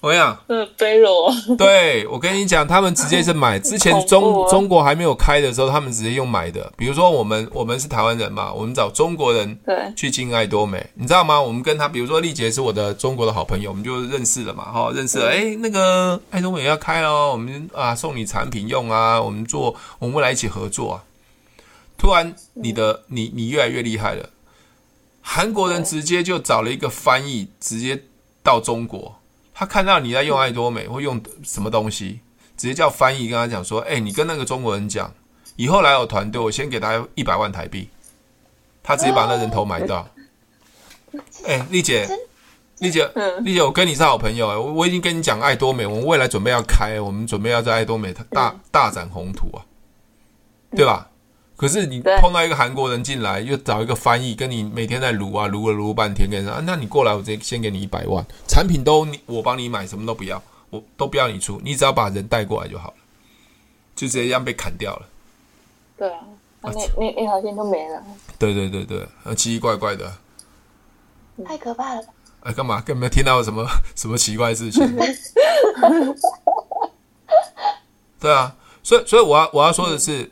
[0.00, 1.30] 我跟你讲，嗯，卑弱。
[1.58, 3.58] 对，我跟你讲，他们直接是买。
[3.60, 6.72] 之前中中国还没有开的时候，他们直接用买的。
[6.74, 11.38] 比如说，我们我们是台湾人嘛，我们找中国人对去进爱多美，你知道吗？
[11.38, 15.28] 我们跟他，比如说丽姐是我的中国的好朋友，我们就认识了嘛，哈，认识了。
[15.28, 21.04] 哎，那个爱多美要开哦，我们啊送你产品用啊，我们做，我们未来一起合作啊。
[21.98, 24.30] 突然，你的你你越来越厉害了，
[25.20, 28.04] 韩国人直接就找了一个翻译，直接
[28.42, 29.19] 到中国。
[29.60, 32.18] 他看到你在用爱多美或用什么东西，
[32.56, 35.12] 直接叫翻译跟他讲说：“哎，你跟那个中国人讲，
[35.56, 37.86] 以后来我团队，我先给他一百万台币。”
[38.82, 40.08] 他直接把那人头买到。
[41.44, 42.08] 哎，丽姐，
[42.78, 43.06] 丽姐，
[43.42, 49.60] 丽姐，我跟你是好朋友哎，我我已经跟你讲爱多美，我们未来准备要开，我们准备要在爱多美大大展宏图啊，
[50.74, 51.09] 对吧？
[51.60, 62.94] 可是你碰到一个韩国人进来，又找一个翻译跟你每天在撸啊撸了撸半天，跟你说啊，那你过来，我直接先给你一百万，产品都你我帮你买，什么都不要，我都不要你出，你只要把人带过来就好了，
[63.94, 65.06] 就直接这样被砍掉了。
[65.98, 66.20] 对啊，
[66.62, 68.02] 那那一条线都没了。
[68.38, 70.10] 对对对对，奇奇怪怪的，
[71.44, 72.02] 太可怕了。
[72.40, 72.80] 哎，干嘛？
[72.80, 74.82] 根本没听到什么什么奇怪的事情？
[78.18, 80.30] 对啊，所以所以我要我要说的是。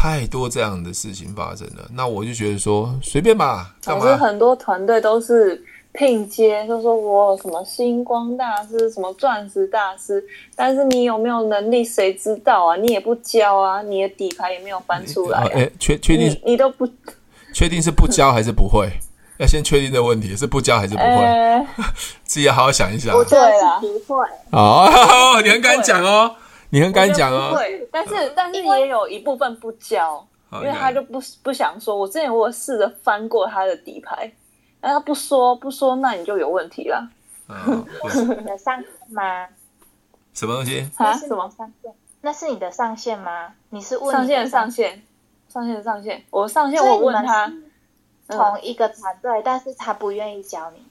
[0.00, 3.74] 嗯太多这样的事情发生了，那我就觉得说随便吧。
[3.84, 4.16] 干嘛？
[4.16, 10.24] 很多团队都是拼接，就说我什么星光大师，什么钻石大师，
[10.56, 12.76] 但是你有没有能力，谁知道啊？
[12.76, 15.48] 你也不教啊，你的底牌也没有翻出来、啊。
[15.52, 16.88] 哎、啊，确确定你，你都不
[17.52, 18.88] 确定是不教还是不会？
[19.36, 21.04] 要先确定的问题是不教还是不会？
[21.06, 21.66] 欸、
[22.24, 23.12] 自己要好好想一想。
[23.14, 24.26] 不对啊，不会。
[24.52, 24.88] 哦，
[25.44, 26.36] 你很敢讲哦。
[26.70, 31.96] 你很敢讲哦，对，但是但是也有一部分不教，因为他就不不想说。
[31.96, 34.32] 我之前我试着翻过他的底牌，
[34.80, 37.08] 但他不说不说，那你就有问题了。
[37.48, 39.48] 你的上线吗？
[40.32, 40.88] 什么东西？
[40.96, 41.12] 啊？
[41.12, 41.92] 什么上线？
[42.20, 43.52] 那是你的上线吗？
[43.70, 45.02] 你是问上线上线
[45.48, 46.22] 上线上线？
[46.30, 47.52] 我上线我问他
[48.28, 50.86] 同一个团队，但是他不愿意教你。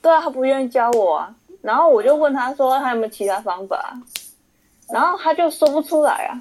[0.00, 1.34] 对啊，他不愿意教我啊。
[1.62, 3.92] 然后我就问他说还有没有其他方法，
[4.92, 6.34] 然后他就说不出来啊。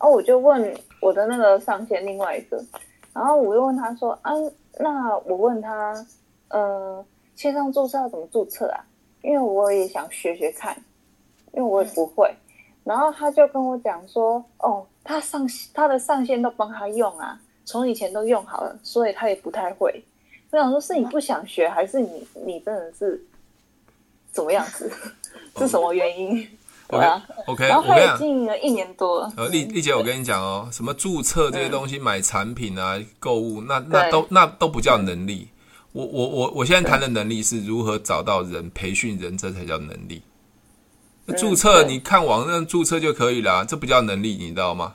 [0.00, 2.60] 然后我就问我的那个上线另外一个，
[3.12, 4.32] 然后我又问他说啊，
[4.78, 6.06] 那我问他，
[6.48, 7.04] 呃，
[7.36, 8.84] 线上注册要怎么注册啊？
[9.22, 10.76] 因为我也想学学看，
[11.52, 12.34] 因为我也不会。
[12.82, 20.02] 然后他就跟我讲说，哦，他上他的上线都帮他用啊，从以前都用好了，所以他也不太会。
[20.50, 23.24] 我想说，是你不想学，还是你你真的是
[24.32, 24.90] 怎么样子？
[25.58, 26.58] 是什么原因？
[26.98, 29.32] 对啊，OK，然后他也经营了一年多了。
[29.36, 35.48] 呃，丽丽姐，我跟你讲哦，什么注册这些东西，买产品啊，购物，那那都那都不叫能力。
[35.92, 40.22] 我我我我现在谈的能力是如何找到人、培训人，这才叫能力。
[41.38, 44.94] 注册你看网上注册就可以了，这不叫能力，你知道吗？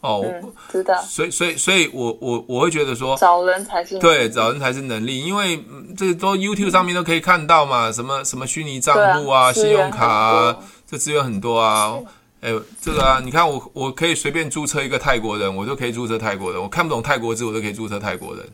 [0.00, 5.60] 哦，嗯、知道，所以，所以，所以我，我，我会觉得说，找人才是对，找人才是能力，因为
[5.96, 11.98] 这都 YouTube 上面都可以看到嘛，什么什么虚拟账户啊，信用卡啊，这资源很多啊，
[12.40, 18.48] 哎，这个啊，你看我，我可以随便注册一个泰国人，我就可以注册泰国人，我看不懂泰国字，我都可以注册泰国人，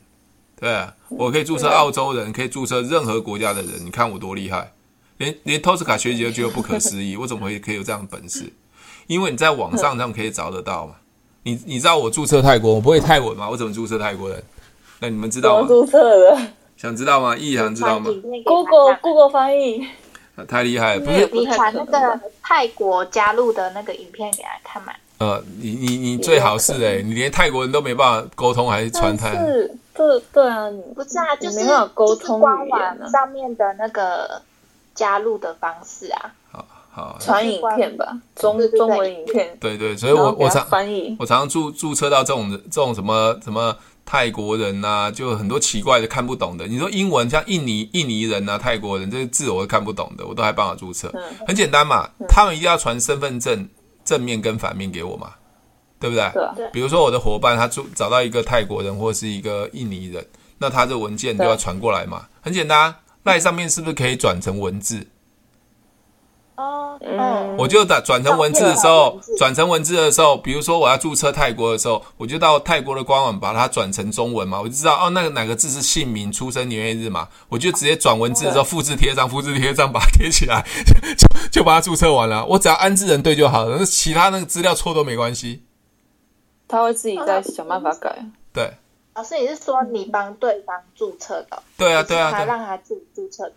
[0.58, 4.72] 对，我可以注册澳洲人，可以注册任何国家的人，你看我多厉害，
[5.18, 8.50] 连连 Tosca 学姐都觉得不可思议，我怎么会可以有这样的本事？
[9.08, 10.94] 因为你在网上上可以找得到嘛。
[11.44, 13.48] 你你知道我注册泰国，我不会泰文吗？
[13.48, 14.42] 我怎么注册泰国人？
[14.98, 15.68] 那你们知道吗？
[15.68, 16.38] 注册的，
[16.76, 17.36] 想知道吗？
[17.36, 18.10] 意想知道吗
[18.44, 19.86] ？Google Google 翻译，
[20.48, 21.00] 太厉害了！
[21.00, 24.94] 不是你传那个泰国加入的那个影片给他看嘛？
[25.18, 29.36] 呃，你你你最好是哎，你连泰国人都没办法沟通，还是传泰？
[29.36, 31.60] 是，对对啊，不是啊，就是
[31.92, 34.40] 沟通官网上面的那个
[34.94, 36.32] 加入的方式啊。
[36.94, 39.56] 好，传影片吧，中中文影片。
[39.58, 46.68] 对对，所以我我常翻译，我常常注注册到这种这种什么什么泰国人呐、啊，就很多奇怪的看不懂的。
[46.68, 51.10] 你说英文像印尼印尼人呐、啊，泰国人这些字我都看不懂的，我都还帮他注册。
[51.14, 53.68] 嗯、很简单嘛，嗯、他们一定要传身份证
[54.04, 55.32] 正面跟反面给我嘛，
[55.98, 56.30] 对不对？
[56.54, 56.70] 对。
[56.72, 60.24] 比如说我的伙伴他注找到一个泰国人或是一个印尼人，
[60.58, 62.18] 那他的文件就要传过来嘛。
[62.18, 65.04] 对很简单，LINE 上面是不是可以转成文字？
[66.56, 80.64] 哦，嗯，我就打转成文字的时候，转成文字的时候，比如说我要注册泰国的时候，我就到泰国的官网把它转成中文嘛，我就知道哦，那个哪个字是姓名、出生年月日嘛，我就直接转文字的时候复制贴上，复制贴上把它贴起来，
[81.18, 82.46] 就就把它注册完了。
[82.46, 85.64] 我只要安置人对就好了，那其他那个资料错都没关系。
[86.68, 88.24] 他会自己再想办法改。
[88.52, 88.72] 对，
[89.14, 91.62] 老师，你是说你帮对方注册的？
[91.76, 93.50] 对啊，对啊，他让他自己注册。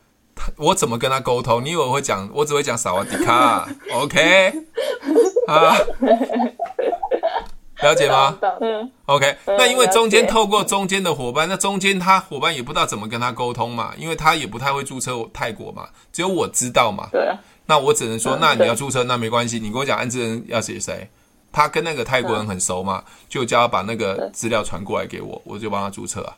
[0.56, 1.64] 我怎么跟他沟通？
[1.64, 2.30] 你以为我会讲？
[2.34, 4.54] 我只会讲萨瓦迪卡， OK？
[5.48, 5.78] 啊，
[7.82, 8.38] 了解吗？
[8.62, 9.38] 嗯，OK。
[9.46, 17.08] 那因为中间透过中间的伙伴，那中间他伙伴也不知道怎么跟他沟通嘛，因为他也不太会注册泰国嘛，只有我知道嘛。
[17.12, 17.30] 对。
[17.66, 21.10] 那我只能说，那你要注册，那没关系，你跟我讲安置人要写谁？
[21.52, 26.34] 他跟那个泰国人很熟嘛，就叫他把那个资料传过来给我，我就帮他注册啊。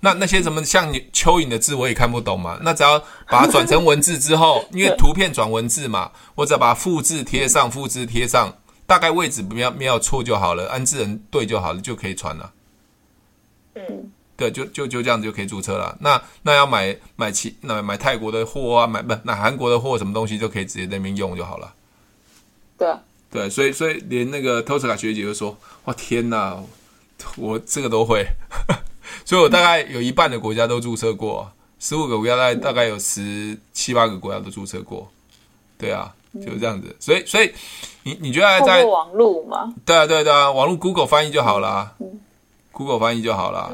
[0.00, 2.98] 那那些什么像你蚯蚓的字我也看不懂嘛，那只要
[3.28, 8.52] 把它转成文字之后， 因为图片转文字嘛，我只要把它复制贴上，复制贴上，
[8.86, 12.52] 大概位置不要没有错就好了，安置人对就好了，就可以传了。
[13.74, 15.96] 嗯，对，就就就这样子就可以注册了。
[16.00, 21.72] 那那要买买其那买泰国的货啊，买不买韩国的货什么东西就可以直接在那边用就好了。
[22.76, 23.00] 对啊，
[23.30, 26.60] 对，所以所以连那个 Tosca 学姐就说：“哇天哪，
[27.36, 28.26] 我这个都会。”
[29.24, 35.10] 所以我大概有一半的国家都注册过，十五个国家大概大概有十七八个国家都注册过，
[35.78, 36.94] 对啊，就是这样子。
[37.00, 37.52] 所以所以
[38.02, 39.72] 你你觉得在网络吗？
[39.84, 41.94] 对啊对啊对啊，网络 Google 翻译就好了
[42.72, 43.72] ，Google 翻译就好啦，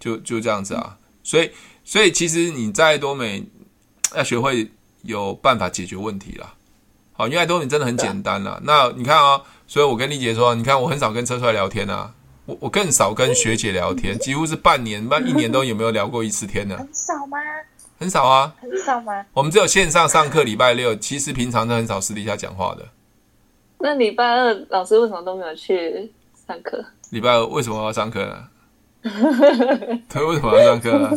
[0.00, 0.96] 就就这样子啊。
[1.22, 1.50] 所以
[1.84, 3.44] 所以其实你在多美
[4.16, 4.70] 要学会
[5.02, 6.54] 有办法解决问题啦。
[7.14, 8.58] 好，因为多美真的很简单啦。
[8.64, 12.12] 那你看啊，所以我跟丽姐说，你看我很少跟车帅聊天啊。
[12.52, 16.76] 我我更少跟学姐聊天，几乎是半年、半一年都有没有聊过一次天呢？
[16.76, 17.38] 很少吗？
[17.98, 18.54] 很少啊。
[18.60, 19.24] 很少吗？
[19.32, 22.86] 我们只有线上上课，礼拜六，其实平常都很少私底下讲话的。
[23.78, 26.12] 那礼拜二老师为什么都没有去
[26.46, 26.84] 上课？
[27.10, 28.44] 礼拜二为什么要上课呢？
[30.08, 31.10] 他为什么要上课呢？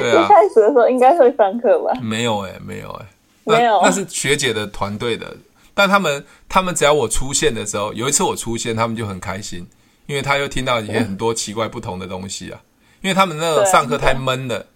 [0.00, 1.92] 对啊，一开始的时候应该会上课吧？
[2.02, 5.34] 没有哎、欸，没有哎、欸，没有，那是学姐的团队的，
[5.72, 9.66] 但他们他们只要我出现的时候，有一次我出现，他们就很开心。
[10.06, 12.60] 因为他又听到一些很多奇怪不同的东西啊，
[13.02, 14.66] 因为他们那个上课太闷了。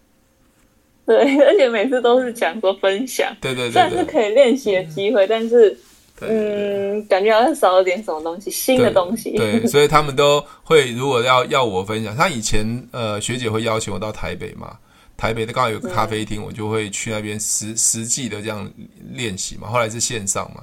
[1.07, 5.75] 对，而且每次都是讲说分享，对对对，算是可以练习的机会，但是
[6.21, 9.31] 嗯，感觉好像少了点什么东西，新的东西。
[9.31, 14.77] 对，所以他们都会如果要要我分享，他以前呃学姐会邀请我到台北嘛，
[15.17, 18.71] 台北的刚好有个咖啡厅，我就会去那边实实际的这样
[19.13, 19.69] 练习嘛。
[19.69, 20.63] 后来是线上嘛，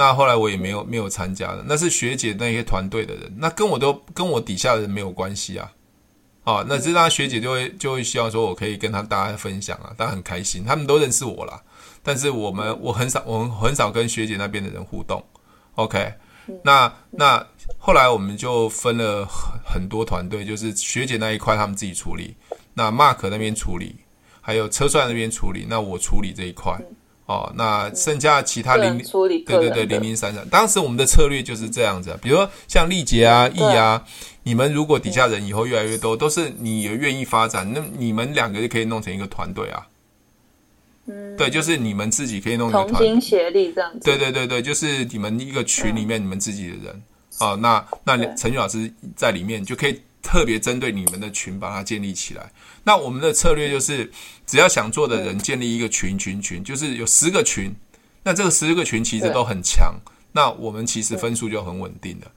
[0.00, 5.70] 那后来我也没有没有参加的，那是学姐那些团队的人，那跟我都跟我底下的人没有关系啊。
[6.42, 11.62] 啊，那这让学姐就会就会希望说我可以跟他大家分享啊，大家很开心，他们都认识我啦。
[12.02, 15.22] 但是我们我很少我们很少跟学姐那边的人互动。
[15.74, 16.14] OK，
[16.64, 17.46] 那那
[17.76, 22.34] 后来我们就分了很很多团队，就是学姐那一块他们自己处理，
[22.72, 23.96] 那 Mark 那边处理，
[24.40, 26.80] 还有车帅那边处理，那我处理这一块。
[27.30, 29.04] 哦，那剩下其他零零
[29.44, 34.04] 对对对零零散散，当时我们的策略就是这样子，比如说像丽杰啊、易啊，
[34.42, 39.86] 你们如果底下人以后越来越多，都是你也愿意发展，那你们两个就可以弄成一个团队啊。
[41.06, 44.00] 嗯，对，就是你们自己可以弄一个团队，同心协力这样子。
[44.02, 47.02] 对对对对，就是你们一个群里面你们自己的人。
[47.38, 52.52] 啊，那那陈宇老师在里面就可以特别针对你们的群把它建立起来。
[52.84, 54.10] 那我们的策略就是，
[54.46, 57.74] 只要想做的人建立一个群群群，就是有十个群，
[58.22, 59.94] 那这个十个群其实都很强，
[60.32, 62.30] 那我们其实分数就很稳定的，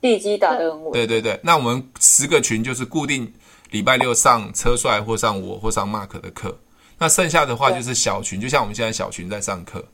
[0.00, 0.92] 地基打得很稳。
[0.92, 3.32] 对对对，那我们十个群就是固定
[3.70, 6.58] 礼拜六上车帅或上我或上 Mark 的课，
[6.98, 9.84] 那剩下的话就是小群，就像我们现在小群在上课，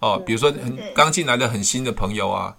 [0.00, 2.56] 哦，比如说很刚进来的很新的朋友啊，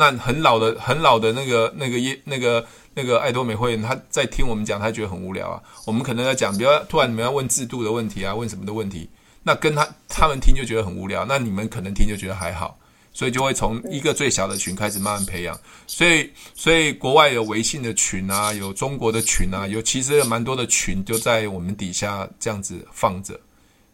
[0.00, 2.66] 那很老的很老的那个那个耶那个。
[2.92, 5.62] 那个爱多美会员他在听我们讲，他觉得很无聊啊。
[5.86, 9.08] 我们可能要讲，比如突然你们要问制度的问题啊，问什么的问题，
[9.44, 12.76] 那跟他他们听就觉得很无聊，那你们可能听就觉得还好，
[13.12, 15.58] 所以就会从一个最小的群开始慢慢培养。
[15.86, 23.38] 所以，所以国外有微信的群啊，有中国的群啊，有其实有蛮多的群就在我们底下这样子放着，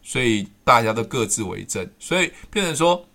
[0.01, 3.05] 所以大家都各自为政，所以变成说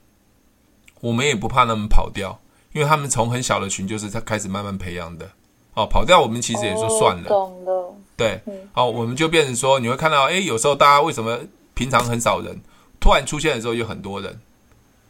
[1.01, 2.39] 我们也不怕他们跑掉，
[2.73, 5.31] 因为他们从很小的群就是他开始慢慢培养的。
[5.75, 7.95] 哦，跑掉我们其实也就算了，懂了。
[8.15, 8.39] 对，
[8.73, 11.39] 好，我们就变成说，你会看到，哎，有时候大家为什么
[11.73, 12.61] 平常很少人，
[13.01, 14.39] 突然出现的时候有很多人，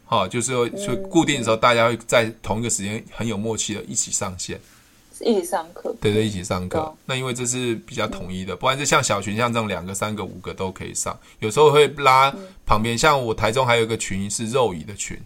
[0.05, 4.57] 好，就是说，就固定的时候，大家会在同一个时间很有默契的一起上线，
[5.19, 6.95] 一起上课，对对，一起上课。
[7.05, 12.33] 那因为这是比较统一的，不然就像小群像这种两个、三个、五个都可以上，有时候会拉
[12.65, 15.19] 旁边，像我台中还有一个群是肉椅的群，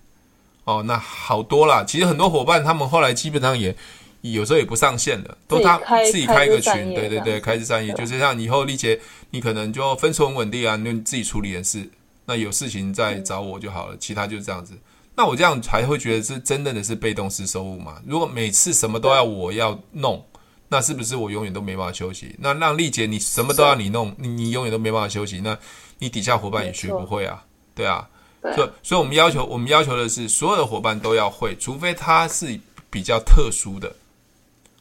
[0.68, 1.84] 哦，那好多啦。
[1.84, 3.76] 其实很多伙伴他们后来基本上也。
[4.22, 5.78] 有时候也不上线了，都他
[6.12, 9.00] 自己开一个群，对对对，开枝散叶，就是像以后丽姐，
[9.30, 11.88] 你可能就分数很稳定啊，你自己处理的事，
[12.26, 14.74] 那有事情再找我就好了，其他就是这样子。
[15.16, 18.02] 那我这样才会觉得是真正的是被动式收入嘛？
[18.06, 20.26] 如果每次什么都要我要弄，
[20.68, 22.36] 那是不是我永远都没办法休息？
[22.40, 25.58] 那让丽姐你什么都要你弄，你你永远都没办法休息，那
[26.00, 27.46] 你底下伙伴也学不会啊，
[27.76, 28.10] 对啊，
[28.42, 32.60] 所以所以我们要求我们要求的是所有的伙伴都要会，除非他是
[32.90, 33.92] 比较特殊的。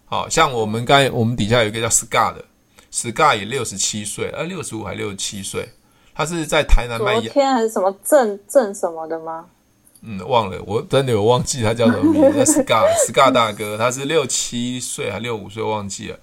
[0.05, 2.45] 好像我们刚才我们底下有一个叫 Scar 的
[2.93, 5.69] ，Scar 也六十七岁，呃，六十五还六十七岁，
[6.15, 7.25] 他是在台南卖羊。
[7.25, 9.47] 天还是什么镇镇什么的吗？
[10.03, 12.45] 嗯，忘了，我真的有忘记他叫什么名字。
[12.63, 16.19] Scar Scar 大哥，他是六七岁还六五岁，忘记了。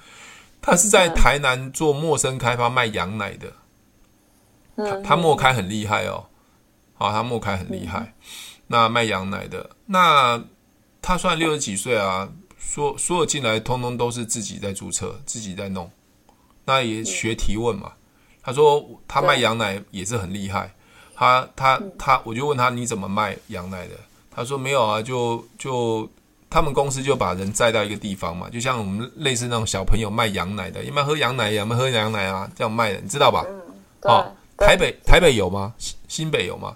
[0.61, 3.51] 他是在台南做陌生开发卖羊奶的，
[4.77, 6.23] 他他陌开很厉害哦，
[7.03, 8.13] 好，他莫开很厉害。
[8.67, 10.41] 那卖羊奶的，那
[11.01, 12.29] 他算六十几岁啊。
[12.57, 15.91] 所所有进来，通通都是自己在注册，自己在弄。
[16.63, 17.91] 那也学提问嘛。
[18.41, 20.73] 他说他卖羊奶也是很厉害。
[21.13, 23.95] 他他他，我就问他你怎么卖羊奶的？
[24.31, 26.09] 他说没有啊，就就
[26.49, 31.51] 他们公司就把人载到一个地方嘛，就像我们类似那种小朋友卖羊奶的，有没有喝羊奶？
[31.51, 32.49] 有没有喝羊奶啊？
[32.55, 33.45] 这样卖的，你知道吧？
[34.03, 35.75] 哦，台北台北有吗？
[35.77, 36.75] 新新北有吗？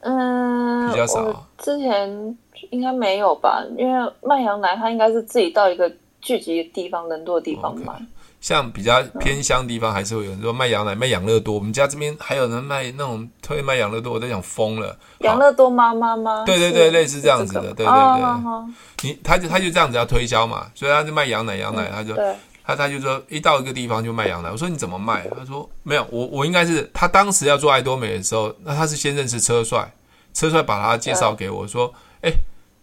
[0.00, 1.46] 嗯，比较少。
[1.58, 2.36] 之前。
[2.70, 3.64] 应该没有吧？
[3.76, 5.88] 因为卖羊奶，他应该是自己到一个
[6.20, 7.92] 聚集的地方、人多的地方买。
[7.92, 8.06] Okay.
[8.40, 11.54] 像比较偏乡地方，还是会有人说卖羊奶、卖养乐多。
[11.54, 14.96] 我们家这边还有人卖那种特别卖养乐多，我在想疯了。
[15.20, 16.42] 养乐多妈妈吗？
[16.44, 17.94] 对对对，类似这样子的，对对对。
[17.94, 18.68] 哦、
[19.02, 22.36] 你他就他就这样子要推销嘛，所以他就卖羊奶、羊奶，他就、嗯、
[22.68, 24.48] 他他就说一到一个地方就卖羊奶。
[24.48, 25.26] 我说你怎么卖？
[25.36, 29.90] 他说没有，我我应该是他当时要做爱多美的时候，那他是先认识车帅，
[30.32, 32.30] 车帅把他介绍给我说，哎。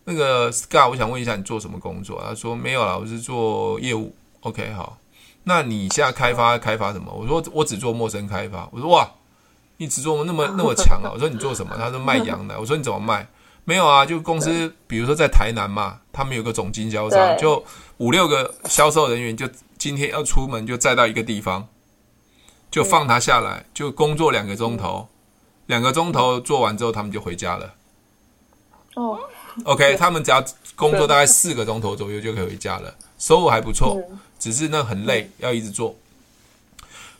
[0.07, 2.23] 那个 Scar，我想问一下，你做什么工作？
[2.23, 4.13] 他说没有啦，我是做业务。
[4.41, 4.99] OK，好，
[5.45, 7.11] 那你现在开发开发什么？
[7.11, 8.69] 我说我只做陌生开发。
[8.71, 9.09] 我说哇，
[9.77, 11.09] 你只做那么那么强啊？
[11.11, 11.75] 我说你做什么？
[11.75, 12.55] 他说卖羊奶。
[12.55, 13.27] 我说你怎么卖？
[13.63, 17.65] 没有啊，就公司比如说在台南嘛，他们有个总经销商，就
[17.97, 21.67] 五六个销售人员，就今天要出门就载到一个地方，
[22.71, 25.07] 就放他下来，就工作两个钟头，
[25.67, 27.73] 两个钟头做完之后，他们就回家了。
[28.95, 29.19] 哦。
[29.63, 30.43] OK，他们只要
[30.75, 33.97] 工作大概四个钟头左右就可以回家了，收入还不错，
[34.37, 35.95] 只是那很累，要一直做。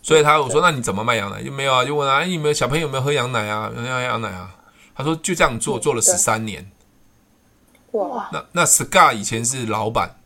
[0.04, 1.42] 所以他我说那你怎么卖羊奶？
[1.42, 3.72] 就没有啊，就问啊，哎，有没有小朋友有没有喝羊奶啊？
[3.74, 4.54] 有没有喝羊奶啊？
[4.94, 6.70] 他说就这样做，做了十三年。
[7.92, 10.18] 哇，那那 Scar 以前是老板，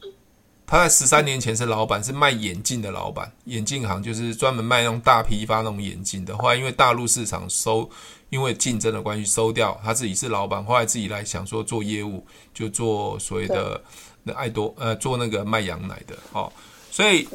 [0.69, 6.37] 他在十三年前是老板，是卖眼镜的老板，眼镜行就是专门卖那种大批发那种眼镜的。
[6.37, 7.89] 后来因为大陆市场收，
[8.29, 13.81] 因为竞争的关系收掉，他自己是老板，后来自己来想说做业务，就做所谓的
[14.21, 16.53] 那爱多呃做那个卖羊奶的哦，
[16.91, 17.27] 所以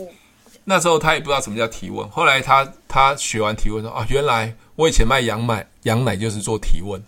[0.63, 7.03] 那时候他也不知道什么叫提问，后来他他学完提问说啊，原来我以前卖羊奶羊奶就是做提问。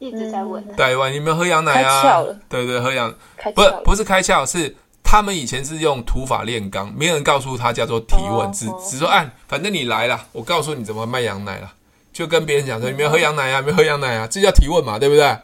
[0.00, 2.02] 一直在问，对，问你有没有喝羊奶啊？
[2.48, 3.14] 对对，喝羊，
[3.54, 11.72] 不是不是开窍，是他们以前是用土法炼钢，没人告诉他叫做提问，只只说哎，反正你来了，我告诉你怎么卖羊奶了，
[12.12, 13.60] 就跟别人讲说，你没有喝羊奶啊？
[13.60, 14.26] 没有喝羊奶啊？
[14.26, 15.36] 这叫提问嘛，对不对？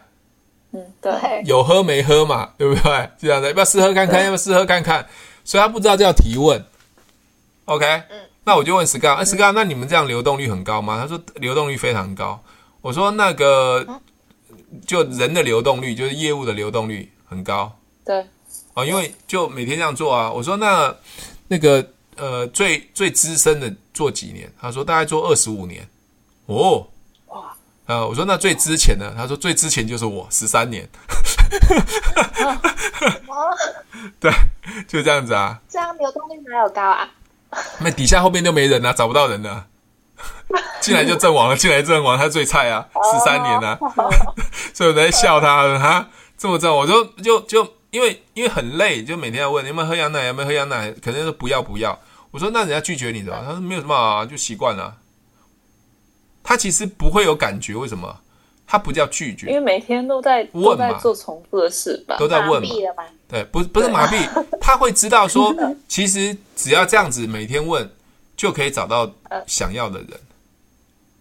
[0.73, 3.11] 嗯，对，有喝没喝嘛，对不对？
[3.19, 4.21] 这样的，要不要试喝看看？
[4.25, 5.07] 要不要试喝看看？
[5.45, 6.65] 所以他不知道叫提问。
[7.67, 10.99] OK，嗯，那我就问 Scar，哎，Scar，那你们这样流动率很高吗？
[11.01, 12.43] 他说流动率非常高。
[12.81, 13.87] 我说那个。
[14.87, 17.75] 就人的流动率，就是业务的流动率很高。
[18.05, 18.27] 对，
[18.79, 20.31] 哦，因为就每天这样做啊。
[20.31, 20.95] 我说那
[21.49, 21.85] 那个
[22.17, 24.49] 呃，最最资深的做几年？
[24.61, 25.85] 他说大概做二十五年。
[26.47, 26.87] 哦，
[27.27, 27.53] 哇，
[27.87, 29.13] 呃，我说那最之前的？
[29.17, 30.89] 他说最之前就是我十三年。
[34.21, 34.33] 对，
[34.87, 35.61] 就这样子啊。
[35.69, 37.09] 这样流动率哪有高啊？
[37.83, 39.67] 那底下后面就没人了，找不到人了。
[40.81, 43.77] 进来就阵亡了，进来阵亡，他最菜啊，十三年啊，
[44.73, 46.09] 所以我在笑他哈，
[46.39, 51.99] 这么阵，我就就就因为因为很累，就每天要问你有没有喝羊奶，有没有喝羊奶，肯定是不要不要。
[52.31, 54.97] 我说那人家拒绝你的，他说没有什么啊，就习惯了。
[56.43, 58.21] 他其实不会有感觉，为什么？
[58.67, 62.69] 他不叫拒绝，因为每天都在问嘛，都在做重复的事吧，都在问嘛。
[63.29, 64.29] 对，不不是麻痹，
[64.61, 65.55] 他会知道说，
[65.89, 67.91] 其实只要这样子每天问。
[68.39, 69.13] 就可以找到
[69.49, 70.11] 想要的人，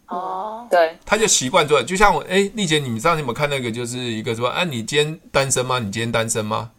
[0.08, 5.80] 哦，对，他就习惯做，就像我，哎，丽姐，你们上次有没有看那个，就是一个说，啊，你今天单身吗？
[5.80, 6.72] 你今天单身吗？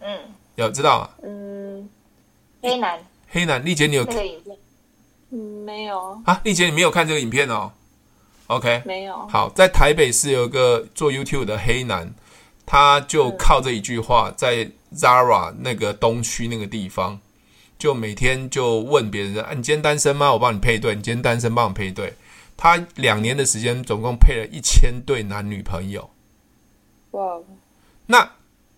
[0.00, 0.18] 嗯，
[0.56, 1.10] 有知道啊？
[1.22, 1.88] 嗯，
[2.60, 4.56] 黑男，黑男，丽姐，你有这个影片？
[5.30, 7.70] 嗯，没有啊，丽姐，你没有看这个影片哦
[8.48, 9.26] ？OK，没有。
[9.28, 12.12] 好，在台北市有个做 YouTube 的黑男，
[12.66, 17.20] 他就靠这一句话，在 Zara 那个东区那个地方。
[17.76, 20.32] 就每天就问别人：“啊，你今天单身吗？
[20.32, 20.94] 我帮你配对。
[20.94, 22.14] 你今天单身，帮我配对。”
[22.56, 26.10] 他两年的时间，总共配了一千对男女朋友。
[27.12, 27.38] 哇！
[28.06, 28.32] 那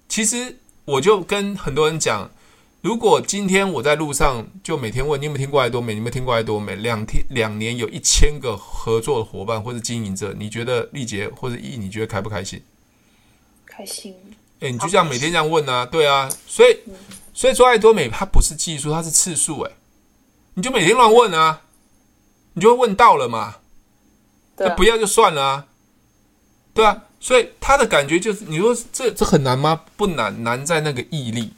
[0.09, 2.31] 其实我就跟很多人讲，
[2.81, 6.77] 如果今天我在路上就每天问你有没有听过爱多美，你有没有听过爱多美？
[6.77, 12.63] 两天两年有一千个合作的伙伴或者经营者，你觉得丽杰或者易，你觉得开不开心？
[13.65, 14.15] 开心。
[14.61, 15.85] 哎，你就这样每天这样问啊？
[15.87, 16.79] 对啊，所以。
[17.39, 19.73] 所以说爱多美它不是技术，它是次数哎，
[20.55, 21.61] 你就每天乱问啊，
[22.55, 23.57] 你就会问到了嘛，
[24.59, 25.65] 那不要就算了啊，
[26.73, 29.81] 对啊，所以他的感觉就是，你说这这很难吗？
[29.97, 31.53] 不难，难在那个毅力，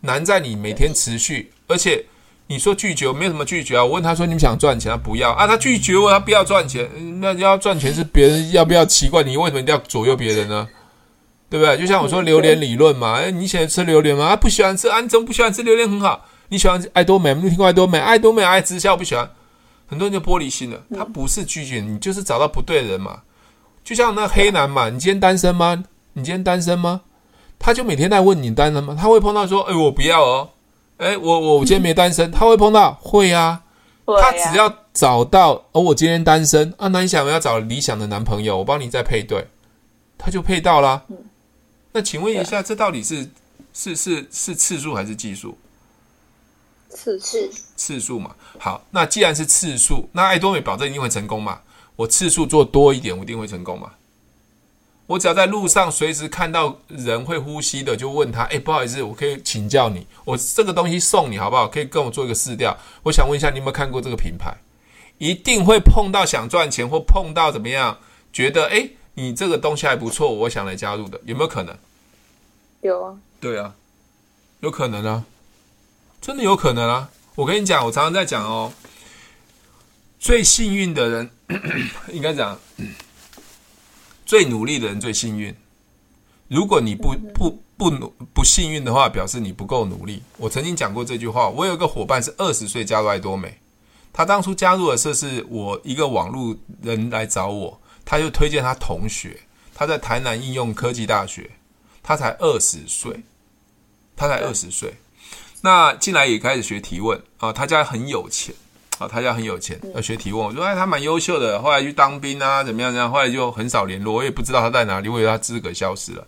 [0.00, 2.04] 难在你每天持续，而且
[2.46, 3.84] 你说拒绝，我没有什么拒绝啊。
[3.84, 6.88] 我问他说，你们想赚钱，他不要啊，他拒绝我，他不要赚钱，
[7.20, 9.22] 那要赚钱是别人要不要奇怪？
[9.22, 10.68] 你为什么一定要左右别人呢？
[11.48, 11.76] 对不对？
[11.76, 14.26] 就像我说榴莲理论嘛，哎，你喜欢吃榴莲吗？
[14.28, 15.90] 啊，不喜欢吃啊，你怎么不喜欢吃榴莲？
[15.90, 17.34] 很好，你喜欢爱多美？
[17.34, 17.98] 你听过爱多美？
[17.98, 19.30] 爱多美爱直销不喜欢，
[19.92, 20.82] 很多人就玻璃心了。
[20.96, 23.20] 他不是拒绝你，就是找到不对的人嘛。
[23.84, 25.84] 就像那黑男嘛，你今天单身吗？
[26.14, 27.02] 你今天单身吗？
[27.58, 28.96] 他就每天在问你单身吗？
[28.98, 30.48] 他会碰到说，哎，我不要哦，
[30.96, 32.30] 哎，我我我今天没单身。
[32.32, 33.64] 他会碰到会啊，
[34.06, 39.46] 他只要找到哦，我今天单身啊，那你想我要找理想的男朋友，我帮你再配对，
[40.16, 41.02] 他就配到啦。
[41.92, 43.28] 那请问一下，这到底是
[43.74, 45.58] 是是是次数还是技术？
[46.94, 48.34] 次次次数嘛。
[48.58, 51.60] 好，那既然是次数，那爱多美保证一定会成功嘛？
[51.96, 53.92] 我次数做多一点，我一定会成功嘛？
[55.06, 61.66] 我只要在路上随时看到人会呼吸的，就问他：哎，不好意思，我可以请教你，我这个东西送你好不好？
[61.66, 62.76] 可以跟我做一个试调。
[63.02, 64.56] 我想问一下，你有没有看过这个品牌？
[65.18, 67.98] 一定会碰到想赚钱或碰到怎么样，
[68.32, 68.76] 觉得哎。
[68.76, 71.76] 诶你这个东西还不错，我想来加入的，有没有可能？
[72.80, 73.14] 有啊。
[73.38, 73.74] 对啊，
[74.60, 75.22] 有可能啊，
[76.22, 77.10] 真的有可能啊！
[77.34, 78.72] 我跟你讲，我常常在讲哦，
[80.20, 81.30] 最幸运的人，
[82.14, 82.56] 应该讲，
[84.24, 85.52] 最努力的人最幸运。
[86.46, 90.22] 如果你不不不努不幸运的话，表示你不够努力。
[90.36, 91.48] 我曾经讲过这句话。
[91.48, 93.58] 我有一个伙伴是二十岁加入爱多美，
[94.12, 97.80] 他当初加入的时候是我一个网络人来找我。
[98.04, 99.40] 他就推荐他同学，
[99.74, 101.50] 他在台南应用科技大学，
[102.00, 103.24] 他才二十岁，
[104.14, 104.94] 他才二十岁，
[105.62, 108.54] 那进来也开始学提问啊，他家很有钱，
[108.98, 110.44] 啊，他家很有钱，要学提问。
[110.44, 112.92] 我说哎，他蛮优秀的，后来去当兵啊，怎么样？
[112.92, 116.26] 这样，后来就很少联络，我也不知道他在哪里，我以为他资格消失了。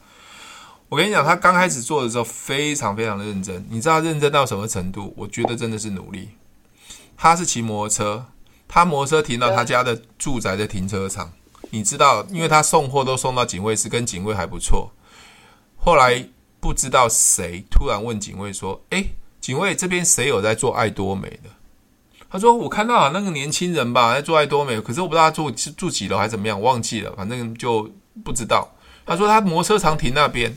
[0.89, 5.13] 我跟你讲，他刚开始做的时候非常非常的认真，你知道他认真到什么程度？
[5.17, 6.29] 我觉得真的是努力。
[7.17, 8.27] 他是骑摩托车，
[8.69, 11.33] 他摩托车停到他家的住宅的停车场，
[11.71, 14.93] 你知道，因为他送货都送到警卫室，跟警卫还不错。
[15.77, 16.25] 后来
[16.61, 19.05] 不知道谁突然问警卫说：“哎，
[19.45, 21.51] 警卫这边谁有在做爱多美的？”
[22.31, 27.87] 他说：“我看到啊，那个年轻人吧，在做爱多美，可是我不知道他住住几楼还是怎么样，忘记了，反正就
[28.25, 28.67] 不知道。”
[29.05, 30.57] 他说：“他摩托车常停那边，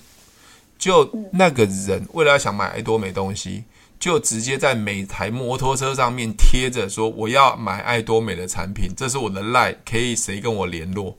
[0.79, 3.65] 就那个人为了要想买爱多美东西，
[3.99, 11.17] 就直接在每台摩托车上面贴着说我要买爱多美的产品，这是我的 LINE，可以谁跟我联络？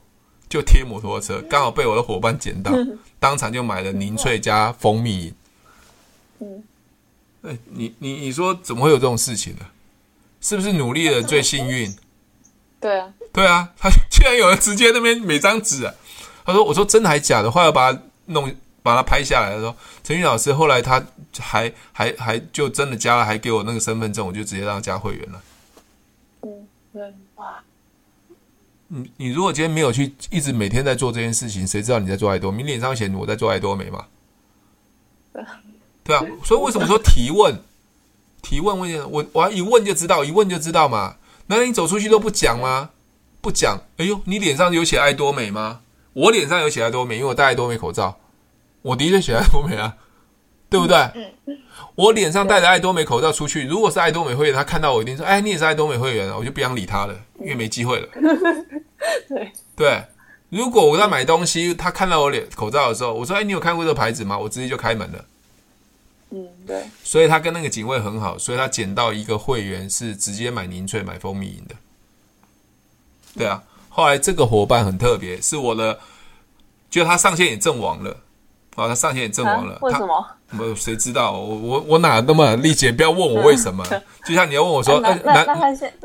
[0.49, 2.73] 就贴摩托车，刚好被我的伙伴捡到。”
[3.19, 5.33] 当场就买了凝萃加蜂蜜饮。
[6.39, 6.63] 嗯，
[7.43, 9.65] 哎，你你你说怎么会有这种事情呢？
[10.41, 11.93] 是不是努力的人最幸运？
[12.79, 15.93] 对啊，对啊，他居然有人直接那边每张纸啊，
[16.45, 18.49] 他说：“我说真的还假的？”后来把他弄
[18.81, 21.05] 把他拍下来的时候，陈玉老师后来他
[21.37, 25.43] 还还还就真的加了，还给我那个身份证，我就直接让他加会员了。
[26.43, 27.61] 嗯，对，哇。
[28.87, 32.63] 你你如果今天没有去一直每天在做这件事情，谁知道你在做爱多美？
[32.63, 34.05] 你脸上写我在做爱多美吗？
[36.09, 37.55] 对啊，所以为什么说提问？
[38.41, 41.17] 提问问题，我我一问就知道，一问就知道嘛。
[41.47, 42.89] 难道你走出去都不讲吗？
[43.41, 43.81] 不讲。
[43.97, 45.81] 哎呦，你脸上有写爱多美吗？
[46.13, 48.17] 我脸上有写爱多美，因为我戴爱多美口罩，
[48.81, 49.95] 我的确写爱多美啊，
[50.69, 51.09] 对不对？
[51.95, 58.07] 我脸上戴着爱多美口罩出去，如果是爱多美会员，他看到我一定说：“哎，你也是爱多美会员啊！”我就不想理他了，因为没机会了。
[59.27, 60.03] 对对，
[60.49, 65.25] 如果我在买东西，他看到我脸口罩的时候，我说：“哎，你有看过这个牌子吗？”我直接就开门了。
[66.31, 66.83] 嗯，对。
[67.03, 71.75] 所以他跟那个警卫很好，所以他捡到一个会员是直接买凝萃、买蜂蜜饮的。
[73.37, 75.99] 对啊，后来这个伙伴很特别，是我的，
[76.89, 78.17] 就他上线也阵亡了。
[78.75, 79.77] 啊，他上线也阵亡了。
[79.81, 80.25] 为什么？
[80.57, 81.33] 我谁知道？
[81.33, 82.91] 我我我哪那么丽姐？
[82.91, 83.85] 不要问我为什么。
[84.25, 85.45] 就像你要问我说，男男，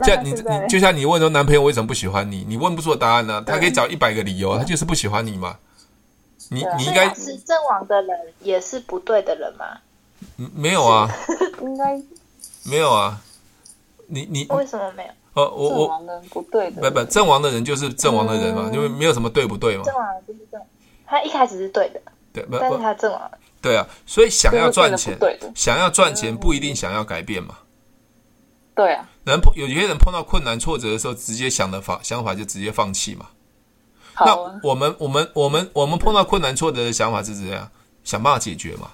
[0.02, 2.44] 像你你就像你问说男朋友为什么不喜欢你？
[2.48, 3.42] 你问不出答案呢？
[3.46, 5.56] 他可以找一百个理由，他就是不喜欢你嘛。
[6.50, 9.64] 你你应该是阵亡的人也是不对的人吗？
[10.36, 11.08] 没有啊，
[11.62, 12.00] 应该
[12.64, 13.20] 没有啊。
[14.06, 15.10] 你你为什么没有？
[15.34, 19.82] 呃，我我不对的，不不，阵亡的人就是阵亡的人嘛，因为没有什么对不对嘛。
[19.84, 20.60] 阵亡就是阵，
[21.06, 22.00] 他一开始是对的。
[22.32, 23.38] 对，但是他阵亡了。
[23.60, 25.18] 对啊，所以想要赚钱，
[25.54, 27.58] 想要赚钱不一定想要改变嘛。
[28.74, 33.26] 对啊，人碰有些人碰到困难挫折的时候，直接想的法想法就直接放弃嘛。
[34.12, 37.70] 好那我们我们我们我们碰到困难挫折的想法是怎样？
[38.04, 38.90] 想办法解决嘛。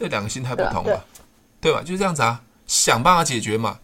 [0.00, 0.98] 这两个心态不同嘛，
[1.60, 1.82] 对吧？
[1.82, 3.78] 就是这样子啊，想办法解决嘛。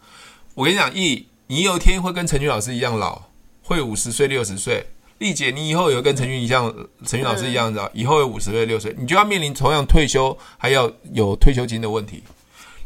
[0.55, 3.21] 我跟你讲，易你有一天会跟陈俊老师一样老，
[3.63, 4.87] 会五十岁六十岁。
[5.19, 12.23] 丽姐，你以后有跟陈俊一样，陈俊老师一样的，以后有五十岁、六十岁，你就要面临同样退休还要有退休金的问题。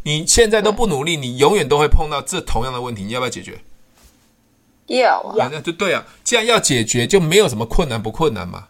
[0.03, 3.05] 你现在都不努力，你永远都会碰到这同样的问题。
[3.05, 3.61] 你要不要解决？
[4.87, 6.05] 要啊，那就对啊。
[6.25, 8.67] 既然要解决，就没有什么困难不困难嘛。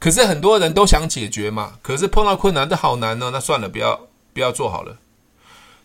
[0.00, 3.30] 可是很多人都想解决嘛，可是碰到困难，这好难呢。
[3.32, 4.96] 那算了，不要不要做好了。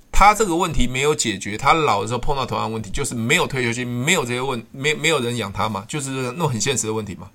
[0.09, 7.30] 他这个问题没有解决，他老的时候碰到同样问题，就是没有退休金，没有这些问，没没有人养他嘛，就是那种很现实的问题嘛。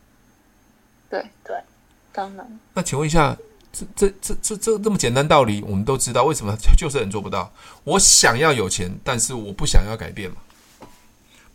[1.11, 1.55] 对对，
[2.13, 2.59] 当然。
[2.73, 3.37] 那请问一下，
[3.71, 7.53] 这这这这这这么简单道理，我们都知道，为什么就是人做不到？
[7.85, 10.37] 我想要有钱，但是我不想要改变嘛。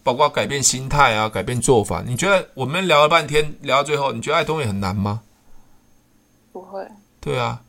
[0.06, 2.04] 包括改变心态啊，改变做法。
[2.06, 5.22] 你觉得我们聊了半天，聊到最后，你觉得爱多美很难吗？
[6.54, 6.86] 不会。
[7.20, 7.60] 对啊。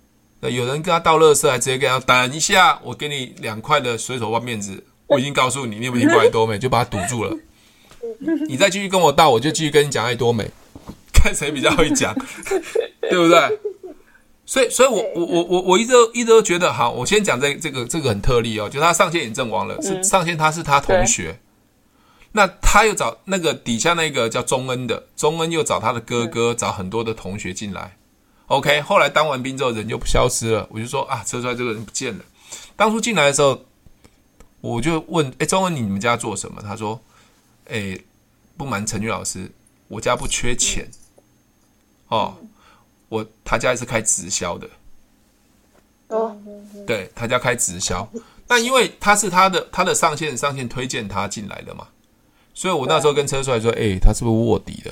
[0.43, 4.85] 有人跟他倒垃圾，还直接跟他等一下，我给你两块的水手换面子。
[5.07, 6.59] 我已经告诉你，你有没有听过爱多美？
[6.61, 7.35] 就把他堵住了。
[8.47, 10.49] 你再继续跟我倒，我就继续跟你讲爱多美，
[11.11, 12.15] 看谁比较会讲，
[13.11, 13.59] 对不对？
[14.45, 21.37] 所以，所以我我我我我一直都一直都觉得，好，我先讲这这个这个很特例哦，就他上线也阵亡了，是上线他是他同学，
[22.37, 27.97] 那他又找那个底下那个叫钟恩的，钟恩又找他的哥哥，找很多的同学进来。
[28.49, 32.23] OK，后来当完兵之后人就消失了，我就说啊，车帅这个人不见了。
[32.77, 33.65] 当初进来的时候，
[34.61, 36.61] 我就问，哎，钟恩，你们家做什么？
[36.61, 37.01] 他说，
[37.71, 37.99] 哎，
[38.59, 39.51] 不瞒陈俊老师，
[39.89, 40.87] 我家不缺钱，
[42.09, 42.37] 哦，
[43.09, 44.69] 我他家是开直销的，
[46.09, 46.37] 哦，
[46.87, 48.07] 对他家开直销，
[48.47, 51.89] 那因为他是他的他的上线上线推荐他进来的嘛，
[52.57, 54.91] 所以我那时候跟车帅说，哎，他是不是卧底的？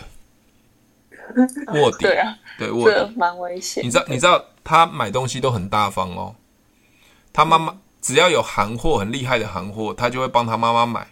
[1.81, 3.83] 卧底，对啊，对卧底蛮危险。
[3.83, 6.35] 你知道，你知道他买东西都很大方哦。
[7.33, 11.09] 他妈妈只要有行货很厉害的行货，他就会帮他妈妈买。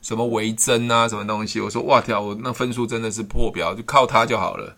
[0.00, 1.60] 什么维珍啊，什么东西。
[1.60, 4.74] 我说哇跳，我那分数真的是破表，就靠他就好了。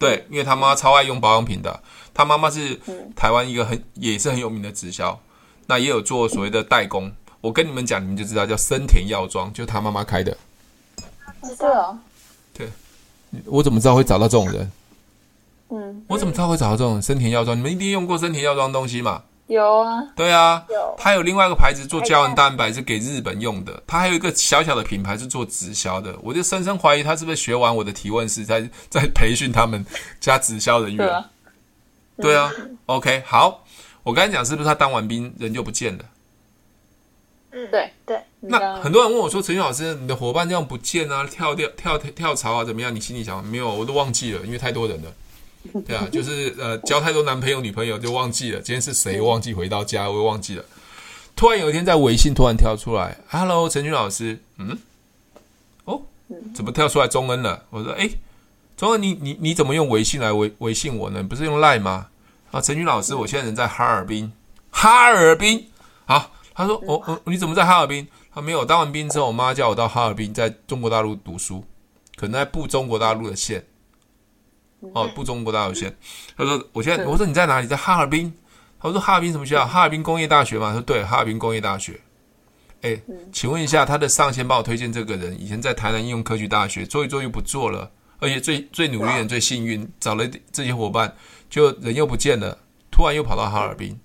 [0.00, 1.80] 对，因为他妈妈超爱用保养品的，
[2.12, 2.80] 他妈妈是
[3.14, 5.20] 台湾一个很也是很有名的直销，
[5.68, 7.12] 那也有做所谓的代工。
[7.46, 10.36] 我跟你们讲，你们就知道叫森田药妆，就是他妈妈开的。
[11.56, 11.96] 是哦，
[12.52, 12.68] 对，
[13.44, 14.72] 我怎么知道会找到这种人？
[15.68, 17.56] 嗯，我怎么知道会找到这种森田药妆？
[17.56, 19.22] 你们一定用过森田药妆东西嘛？
[19.46, 20.94] 有啊，对啊，有。
[20.98, 26.12] 它有另外一个牌子做胶原蛋白是给日本用的，它还有一个小小的品牌是做直销的。
[26.20, 29.86] 我就深深怀疑他是不是学完我的提问是在 在培训他们
[30.18, 31.06] 家直销人员。
[31.06, 31.30] 对啊，
[32.16, 32.52] 对啊。
[32.86, 33.62] OK，好，
[34.02, 36.04] 我刚才讲是不是他当完兵人就不见了？
[37.56, 38.20] 嗯，对对。
[38.40, 43.74] 那很多人问我说：“陈老师，你的伙伴这样不见啊，跳跳跳跳槽啊，怎么样？”你心里想没有？
[43.74, 45.10] 我都忘记了，因为太多人了。
[45.86, 48.60] 对啊，就是呃，交太多男朋友女朋友就忘记了。
[48.60, 50.64] 今天是谁忘记回到家，我也忘记了。
[51.34, 54.78] 突然有一天在微信突然跳出来，“Hello，陈军老师。”嗯，
[55.86, 56.02] 哦，
[56.54, 57.64] 怎么跳出来中恩了？
[57.70, 58.10] 我说：“哎，
[58.76, 61.22] 中恩，你你你怎么用微信来微微信我呢？
[61.22, 62.08] 你不是用赖吗？”
[62.52, 64.30] 啊，陈军老师，我现在人在哈尔滨，
[64.70, 65.68] 哈尔滨。
[66.04, 71.62] 好，他说：“哦我，你怎么在哈尔滨？”他没有当完兵之后，我妈叫我到哈尔滨，在中国大陆读书，
[72.16, 73.62] 可能在布中国大陆的县。
[74.94, 75.94] 哦，布中国大陆县。
[76.36, 77.66] 他说：“我现在，我说你在哪里？
[77.66, 78.32] 在哈尔滨。”
[78.80, 79.66] 他说：“哈尔滨什么学校？
[79.66, 82.00] 哈尔滨工业大学嘛。”他说：“对，哈尔滨工业大学。”
[82.82, 83.00] 哎，
[83.32, 91.14] 请问一下，他的上线帮我推荐这个人，以前在台南应用科技大学做一做又不做了，而且最最努力的人最幸运，找了这些伙伴，
[91.48, 92.56] 就人又不见了，
[92.90, 93.98] 突然又跑到哈尔滨。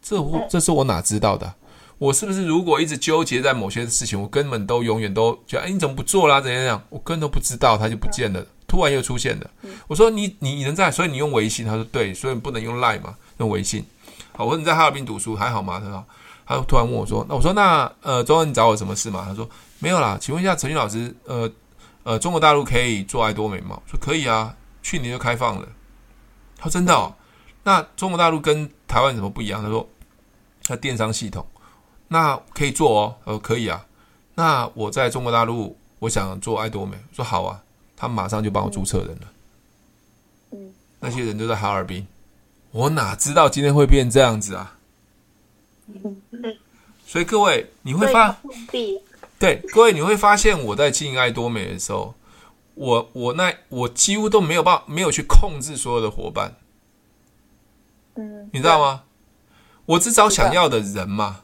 [0.00, 1.54] 这我这是我哪知道的？
[2.00, 6.40] 我是不是如果一直纠结在某些事情，我根本都永远都觉得，哎，你怎么不做啦？
[6.40, 6.82] 怎样怎样？
[6.88, 9.50] 我根本都不知道，他就不见了，突然又出现了。
[9.86, 11.66] 我说你你你人在，所以你用微信。
[11.66, 13.84] 他说对，所以不能用 Line 嘛，用微信。
[14.32, 15.78] 好，我说你在哈尔滨读书还好吗？
[15.78, 16.04] 他说，
[16.46, 19.26] 他突然问我说，那我说那呃，中文你找我什么事嘛？
[19.28, 19.46] 他说
[19.78, 21.50] 没有啦，请问一下陈军老师，呃
[22.04, 23.78] 呃，中国大陆可以做爱多美吗？
[23.78, 25.68] 我说可以啊，去年就开放了。
[26.56, 27.14] 他说真的哦，
[27.62, 29.62] 那中国大陆跟台湾有什么不一样？
[29.62, 29.86] 他说
[30.64, 31.44] 他电商系统。
[32.12, 33.86] 那可以做哦，呃，可以啊。
[34.34, 37.62] 那我在中国大陆，我想做爱多美，说好啊，
[37.96, 39.32] 他马上就帮我注册人了。
[40.50, 42.04] 嗯，那些人都在哈尔滨，
[42.72, 44.76] 我哪知道今天会变这样子啊？
[45.86, 46.20] 嗯，
[47.06, 48.36] 所以各位你会发，
[49.38, 52.16] 对，各位你会发现我在经营爱多美的时候，
[52.74, 56.56] 我我那我几乎都没有办法，没有去控制所有的伙伴。
[58.16, 59.04] 嗯，你知道吗？
[59.86, 61.42] 我只找想要的人嘛。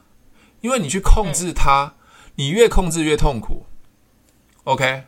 [0.61, 1.93] 因为你去控制他，
[2.35, 3.65] 你越控制越痛苦。
[4.63, 5.03] OK，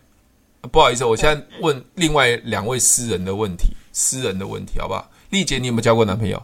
[0.71, 5.09] 不好意思，我现在问另外两位私人的问题，私人的问题，好不好？
[5.29, 6.41] 丽姐，你有没有交过男朋友？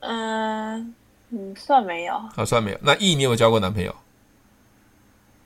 [0.00, 0.94] 嗯
[1.30, 2.14] 嗯，算没有。
[2.36, 2.78] 啊，算没有。
[2.82, 3.94] 那 E，你有没有交过男朋友？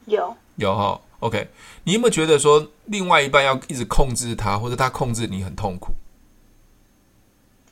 [0.07, 1.01] 有有哈。
[1.21, 1.49] OK，
[1.85, 5.93] 你有没有觉得说另外一半要一直控制他，或者他控制你很痛苦？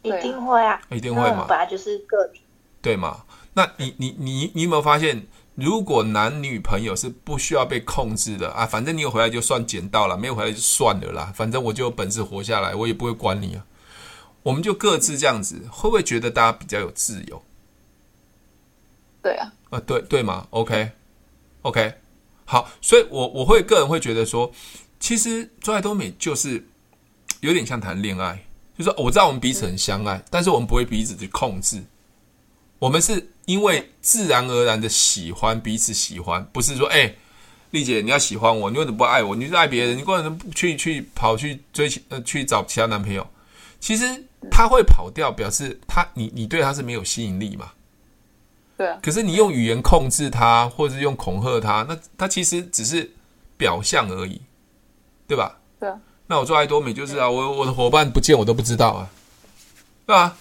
[0.02, 1.46] 一定会啊，一定会嘛。
[1.48, 2.42] 本来就是个体，
[2.82, 3.24] 对吗？
[3.58, 13.66] 那你你你你有没有发现，如果男女朋友是不需要被控制的啊，反正你有回来就算捡到了，没有回来就算了啦，反正我就有本事活下来，我也不会管你啊。
[14.44, 17.42] 我们就各自这样子，会不会觉得大家比较有自由？
[19.20, 20.92] 对啊，啊对对嘛，OK
[21.62, 21.94] OK，
[22.44, 24.48] 好，所以我我会个人会觉得说，
[25.00, 26.64] 其实做爱多美就是
[27.40, 28.40] 有点像谈恋爱，
[28.78, 31.82] 就是我知道我们彼此很相爱，但是我们不会彼此去控制，
[32.78, 33.28] 我们是。
[33.48, 37.14] 因为自然而然的喜欢彼此喜欢，不是说哎，
[37.70, 39.34] 丽姐你要喜欢我，你为什么不爱我？
[39.34, 43.26] 你是爱别人，你为什么不去去跑去追呃去找其他男朋友？
[43.80, 44.04] 其实
[44.50, 47.70] 他会跑掉，表示他你你对他是没有吸引力嘛？
[48.76, 48.98] 对啊。
[49.02, 53.10] 可是你用语言控制他，或者是用恐吓他，那他其实只是
[53.56, 54.42] 表象而已，
[55.26, 55.58] 对吧？
[55.80, 55.98] 对啊。
[56.26, 59.08] 那我做爱多美就是啊，我我的伙伴不见我都不知道啊，
[60.04, 60.36] 对吧？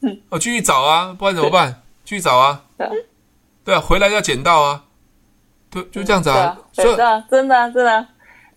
[0.28, 1.84] 我继续找啊，不然怎么办？
[2.08, 2.62] 去找啊，
[3.64, 3.74] 对。
[3.74, 4.82] 啊，回来要捡到啊，
[5.68, 6.96] 对，就这样子啊，所以
[7.30, 8.06] 真的真的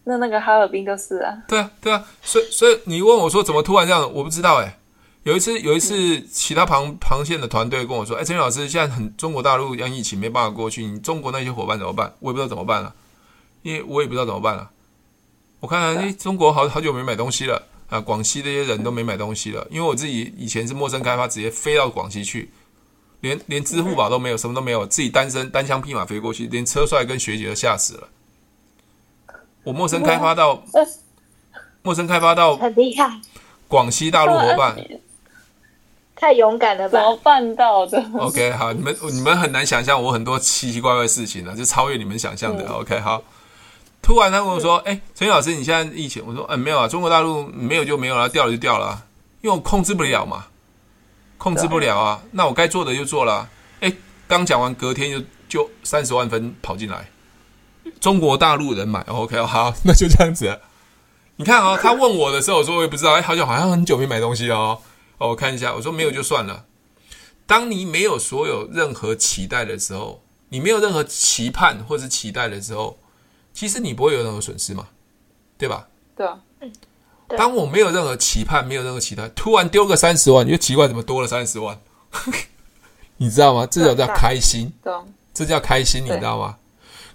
[0.06, 4.78] 那那个哈尔滨就是啊，对啊对啊，所以所以你问我说怎么突然这样，我不知道哎，
[5.24, 12.14] 有一次有一次其他螃螃蟹的团队跟我说，哎，陈老师现在很中国大陆让疫情没办法过去，你中国那些伙伴怎么办？
[12.20, 12.95] 我也不知道怎么办了，
[13.64, 14.70] 因为我也不知道怎么办了，
[15.60, 17.68] 我看哎，中国好好久没买东西了。
[17.89, 22.49] 啊，广西这些人都没买东西了，因为我自己以前是陌生开发，直接飞到广西去。
[23.22, 28.08] 连连支付宝都没有，什么都没有，自己单身单枪匹马飞过去，连车帅跟学姐都吓死了。
[29.64, 30.64] 我陌生开发到，
[31.84, 33.20] 陌生开发到，很厉害。
[33.68, 34.76] 广西大陆伙伴，
[36.16, 37.00] 太勇敢了吧？
[37.00, 42.64] 怎么办到的？OK，好，你们你们很难想象我很多奇奇怪怪的事情呢，就超越你们想象的。
[42.68, 43.24] 嗯、OK，好。
[44.04, 49.00] 突然他跟我说：“哎、欸，陈老师，你现在疫情？”我说：“嗯、欸，没有啊，中国大陆没有就没有了，掉了就掉了，
[49.42, 50.48] 因为我控制不了嘛，
[51.42, 52.22] 控制不了啊。
[52.32, 53.50] 那我该做的就做了。
[53.80, 57.10] 哎、欸，刚讲完，隔天就就三十万分跑进来，
[58.00, 59.02] 中国大陆人买。
[59.08, 60.60] OK，好， 那就这样子。
[61.38, 64.80] 你看啊、哦，他问我的时候，我说我也不知道，哎、欸，好久好像很久没买东西了哦。
[65.18, 66.66] 哦，我看一下，我说没有就算了。
[67.48, 72.98] 当你没有所有任何期待的时候，你没有任何期盼或是期待的时候。”
[73.54, 74.88] 其实你不会有任何损失嘛，
[75.58, 75.89] 对吧？
[76.16, 76.39] 对啊。
[77.38, 81.80] 当我没有任何期盼，没有任何期待，突然丢个三十万，你就奇怪怎么多了三十万？
[83.18, 83.68] 你知道吗？
[83.70, 84.72] 这叫叫开心。
[84.84, 84.94] 对。
[85.34, 86.58] 这叫开心，你知道吗？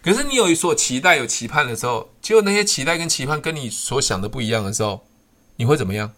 [0.03, 5.05] 可是你有一所期待、有期盼的时候，结果那些期待跟期盼跟你所想的不一样的时候，
[5.57, 6.13] 你会怎么样？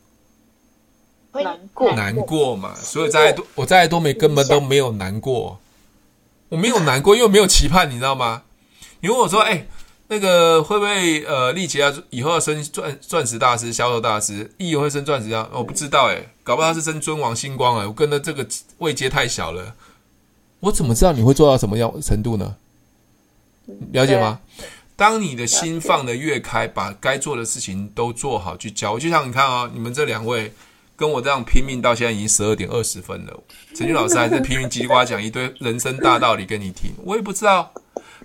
[1.33, 1.93] 难过。
[1.95, 2.75] 难过嘛。
[2.77, 5.59] 所以在爱多，我在多美根本都没有难过。
[6.51, 8.43] 我没有难过，因为没有期盼，你知道吗？
[9.01, 9.67] 你问我说：“哎。”
[10.11, 15.47] 那个会不会呃，力杰啊，以后要升钻钻石大师、销售大师，亦会升钻石啊？
[15.53, 18.47] 我不知道诶，搞不好他是升尊王星光诶，我跟的这个
[18.79, 19.75] 位阶太小了，
[20.61, 22.57] 我怎么知道你会做到什么样程度呢？
[23.93, 24.41] 了解吗？
[24.97, 30.51] 当你的心放得越开，把该做的事情都做好去教，就像你看啊、哦，你们这两位
[30.97, 33.41] 跟我这样拼命到现在已经十二点二十分了，
[33.75, 37.71] 陈俊老师还在拼命叽里呱讲一堆人生大道理跟你听，我也不知道。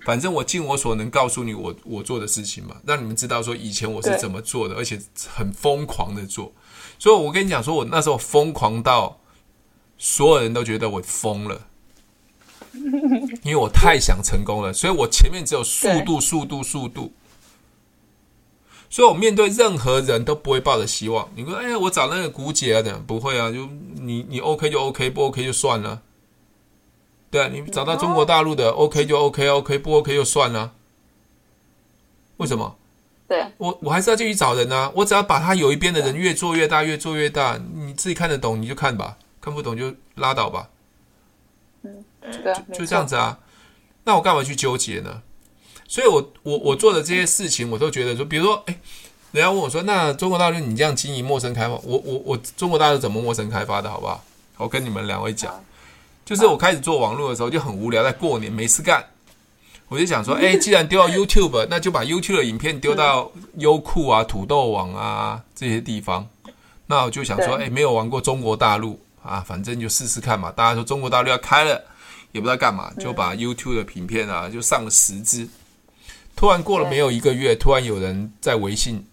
[0.04, 6.52] 反正我尽我所能告诉你我我做的事情嘛，让你们知道说以前我是怎么做的，而且很疯狂的做。
[6.98, 9.18] 所以我跟你讲说，我那时候疯狂到
[9.98, 11.66] 所有人都觉得我疯了，
[13.42, 17.12] 因为我太想成功了，所以我前面只有速度、速度、速度。
[18.90, 21.28] 所以我面对任何人都不会抱着希望。
[21.34, 26.00] 你说，哎呀，我找那个姑姐啊，等不会啊，就你你 OK 就 OK，不 OK 就算了。
[27.34, 30.70] 对啊，你找到中国大陆的 OK 就 OK，OK 不 OK 就算了。
[32.36, 32.76] 为什么？
[33.26, 34.92] 对，我我还是要继续找人啊。
[34.94, 40.68] 我只要把他有一边的人越做越大，越做越大，你自己看得懂你就看吧，看不懂就拉倒吧。
[41.82, 43.40] 嗯，对，就就这样子啊。
[44.04, 45.22] 那我干嘛去纠结呢？
[45.88, 48.78] 所以我我我做的这些事情，我都觉得说，比如说，哎，
[49.32, 54.22] 人家问我说，那中国大陆你这样经营陌生开发，我我我中国大陆怎么陌生开发的，好不好？
[54.58, 55.52] 我跟你们两位讲。
[56.24, 59.04] 就是我开始做网络的时候就很无聊，在过年没事干，
[59.88, 66.26] 我就想说，哎，既然丢到 YouTube，那就把 YouTube 的影片丢到优酷啊、土豆网啊这些地方。
[66.86, 70.50] 那我就想说，哎，没有玩过中国大陆啊，反正就试试看嘛。
[70.50, 71.82] 大家说中国大陆要开了，
[72.32, 75.48] 也不知道干嘛，就把 YouTube 的影片啊就上了十支。
[76.34, 79.06] 突然过了没有一个月，突然有人在微信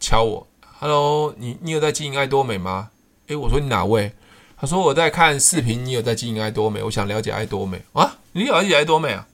[0.00, 0.46] 敲我
[0.80, 2.90] ，Hello，你你有在经营爱多美吗？
[3.28, 4.12] 哎，我说你哪位？
[4.60, 9.28] 他说我在看视频，你有在经营爱多美，我想了解爱多美啊，你了解爱多美啊？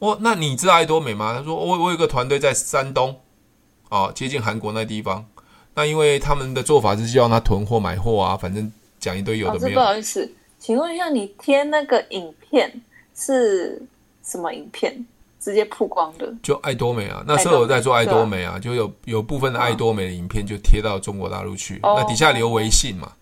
[0.00, 1.32] 我那你知道爱多美吗？
[1.38, 3.20] 他说我我有个团队在山东，
[3.88, 5.24] 哦，接近韩国那地方。
[5.76, 9.78] 那因为他们的做法是希望他囤货买货啊，反正讲一堆有的没有。
[9.78, 12.82] 不好意思，请问一下，你贴那个影片
[13.14, 13.80] 是
[14.24, 15.06] 什么影片？
[15.40, 16.32] 直接曝光的？
[16.42, 23.12] 就爱多美啊，那时候我在做爱多美啊，就有有部分的爱多美的影片就贴到中国大陆去，那底下留微信嘛。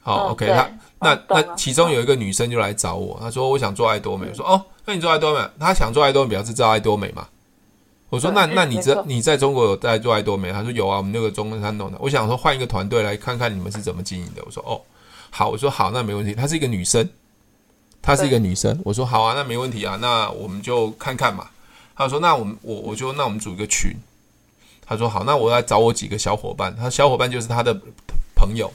[0.00, 0.70] 好，OK，他
[1.00, 7.26] 那那其中有一个女生就来找我，她说我想做爱多美，我说哦，那你做爱多美，她想做爱多美，表示知道爱多美嘛？
[8.10, 10.50] 我说那那你这你在中国有在做爱多美？
[10.50, 11.98] 她说有啊，我们那个中山弄的。
[12.00, 14.42] 我想说换一个团队来看看你们是怎么经营的。
[14.46, 14.80] 我说哦，
[15.28, 16.34] 好，我说好，那没问题。
[16.34, 17.06] 她是一个女生，
[18.00, 18.80] 她是一个女生。
[18.82, 21.48] 我说好啊，那没问题啊，那我们就看看嘛。
[21.94, 23.94] 她说那我们我我就那我们组一个群。
[24.86, 27.78] 她说好，那我来找我几个小伙伴，她小伙伴就是她的
[28.34, 28.72] 朋友。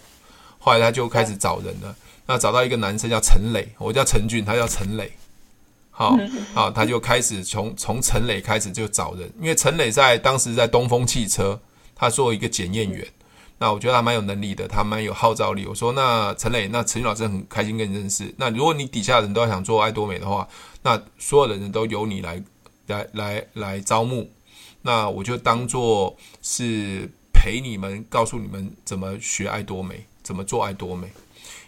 [0.63, 1.93] 后来他就开始找人了，
[2.25, 5.11] 那找到一个男生叫陈磊，我叫陈俊，他叫陈磊。
[5.91, 6.17] 好，
[6.53, 11.59] 好，他就开始从从陈磊开始就找人，因为陈磊在当时在东风汽车，
[11.93, 13.05] 他做一个检验员。
[13.59, 15.65] 那我觉得他蛮有能力的，他蛮有号召力。
[15.67, 18.33] 我说那陈磊，那陈俊老师很开心跟你认识。
[18.37, 20.47] 那如果你底下的人都要想做爱多美的话，
[20.81, 22.41] 那所有的人都由你来
[22.87, 24.31] 来来来招募。
[24.81, 30.05] 那我就当做是陪你们，告诉你们怎么学爱多美。
[30.23, 31.07] 怎么做爱多美？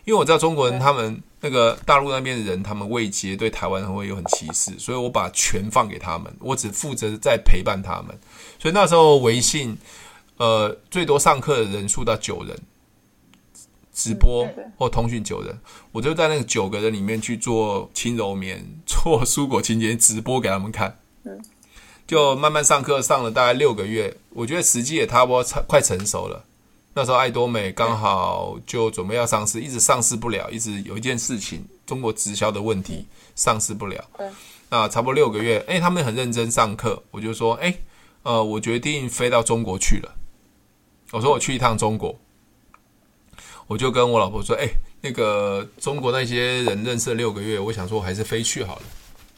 [0.05, 8.15] 因为我知道中国人他们那个大陆那边的人，他们未接对台湾人会有很歧视，所以我把权放给他们，我只负责在陪伴他们。
[8.59, 9.75] 所以那时候微信，
[10.37, 12.55] 呃，最多上课的人数到九人，
[13.91, 14.47] 直播
[14.77, 15.59] 或通讯九人，
[15.91, 20.99] 我就在那个九个人里面去做轻柔棉、 做蔬果清洁直播给他们看。
[22.05, 26.45] 就慢慢上课，上了大概六个月，我觉得时机也差不多快成熟了。
[26.97, 34.01] 那时候爱多美刚好就准备要上市，一直上市不了，一直有一件事情，中国直销的问题上市不了。
[34.17, 34.25] 对，
[34.69, 37.77] 那差不多六个月，哎，他们很认真上课，我就说，哎，
[38.23, 40.15] 呃，我决定飞到中国去了。
[41.11, 42.17] 我说我去一趟中国，
[43.67, 44.65] 我就跟我老婆说，哎，
[45.01, 48.81] 那个中国那些人认识了六个月，我想说我还是飞去好了，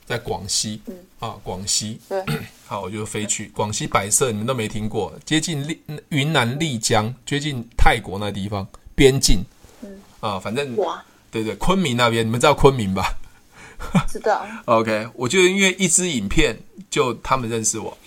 [0.08, 0.82] 在广西，
[1.20, 2.24] 啊，广西，对。
[2.66, 9.44] 好，我就飞去广西百色，你们都没听过，接近丽云南丽江，接近泰国那地方边境，
[9.82, 13.18] 嗯啊，反正哇，对对，昆明那边，你们知道昆明吧？
[14.08, 14.46] 知道。
[14.66, 16.58] OK，我就因为一支影片，
[16.90, 17.98] 就他们认识我。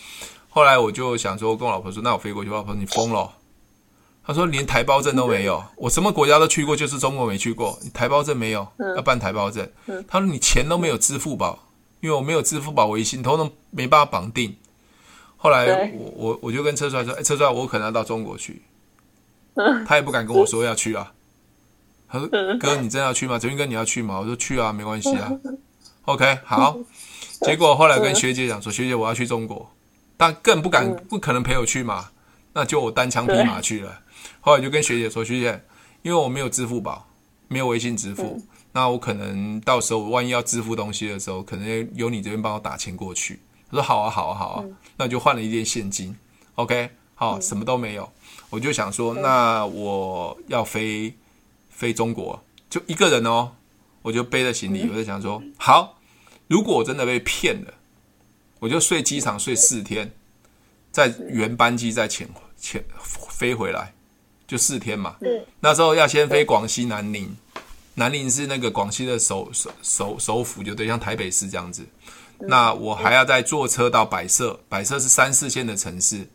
[0.48, 2.51] 后来我就想说，跟我老婆说，那我飞过去。
[2.51, 3.30] 我老婆说你疯了？
[4.22, 9.68] 他说连台胞证都没有，我什么国家都去过，就是中国没去过，你台胞证没有，要办台胞证。
[10.07, 11.59] 他说你钱都没有支付宝。
[12.01, 14.57] 因为我没有支付宝、微信，通通没办法绑定。
[15.36, 18.62] 后来我我我就跟车帅说：“哎，车帅，我可能要到中国去。”
[19.86, 21.12] 他也不敢跟我说要去啊。
[22.09, 22.28] 他说
[22.59, 23.38] ：“哥，你真要去吗？
[23.38, 25.30] 哲云哥，你要去吗？”我说：“去啊，没关系啊。
[26.07, 26.78] ”OK，好。
[27.42, 29.70] 结果后来跟学姐讲说：“学姐，我要去中国。”
[30.18, 32.11] 但更不敢，不可能陪我去嘛。
[32.53, 33.98] 那就我单枪匹马去了。
[34.40, 35.64] 后来就跟学姐说：“学姐，
[36.03, 37.07] 因为我没有支付宝，
[37.48, 38.42] 没有微信支付。”
[38.73, 43.41] 那我可能到时候万一要支付东西的时候，可能由你这边帮我打钱过去。
[43.68, 46.16] 他说好啊，好啊，好啊，嗯、那就换了一点现金。
[46.55, 48.11] OK，好，嗯、什么都没有，
[48.49, 51.12] 我就想说，那我要飞
[51.68, 53.51] 飞中国，就一个人哦，
[54.03, 55.99] 我就背着行李，我就想说，好，
[56.47, 57.75] 如果我真的被骗了，
[58.61, 60.12] 我就睡机场睡四天，
[60.93, 62.85] 在原班机再潜潜
[63.29, 63.93] 飞回来，
[64.47, 65.16] 就四天嘛。
[65.23, 67.37] 嗯、那时候要先飞广西南宁。
[68.01, 71.86] 南宁是那个广西的首首首首府，就对，像台北市这样子。
[72.38, 76.26] 那我还要再坐车到百色，百色是三四线的城市。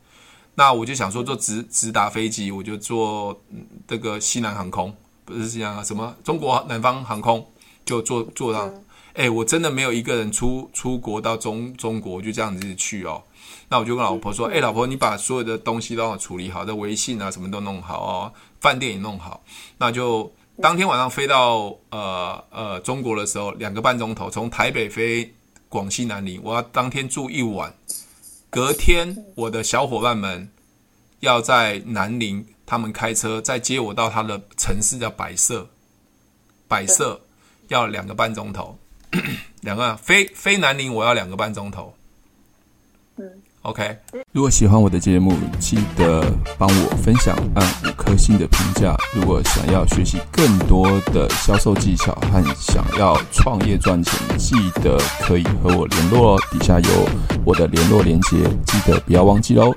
[0.53, 3.41] 那我就想说，坐直直达飞机，我就坐
[3.87, 4.95] 这个西南航空，
[5.25, 7.43] 不是西南啊什么中国南方航空，
[7.83, 8.71] 就坐坐到。
[9.15, 13.23] 哎，我真的没有一个人出出国到中中国，就这样子去哦。
[13.69, 19.43] 那我就跟老婆说，哎，老婆，你把所有的东西都要处理好，的微信啊什么都弄好哦，饭店也弄好，
[19.79, 20.31] 那就。
[20.61, 25.33] 当天晚上飞到呃呃中国的时候，两个半钟头，从台北飞
[25.67, 27.73] 广西南宁，我要当天住一晚。
[28.49, 30.49] 隔天我的小伙伴们
[31.19, 35.67] 要在南宁，他们开车再接我到他的城市叫百色，
[36.67, 37.19] 百色
[37.67, 38.77] 要两个半钟头，
[39.61, 41.93] 两个飞飞南宁我要两个半钟头。
[43.17, 43.41] 嗯。
[43.65, 43.97] OK，
[44.31, 46.23] 如果喜欢我的节目，记得
[46.55, 48.95] 帮我分享，按五颗星的评价。
[49.15, 56.39] 如果想要学习更多的销售技巧和想要创业赚钱，记得可以和我联络哦。
[56.51, 57.09] 底下有
[57.43, 58.37] 我的联络连接，
[58.67, 59.75] 记得不要忘记哦。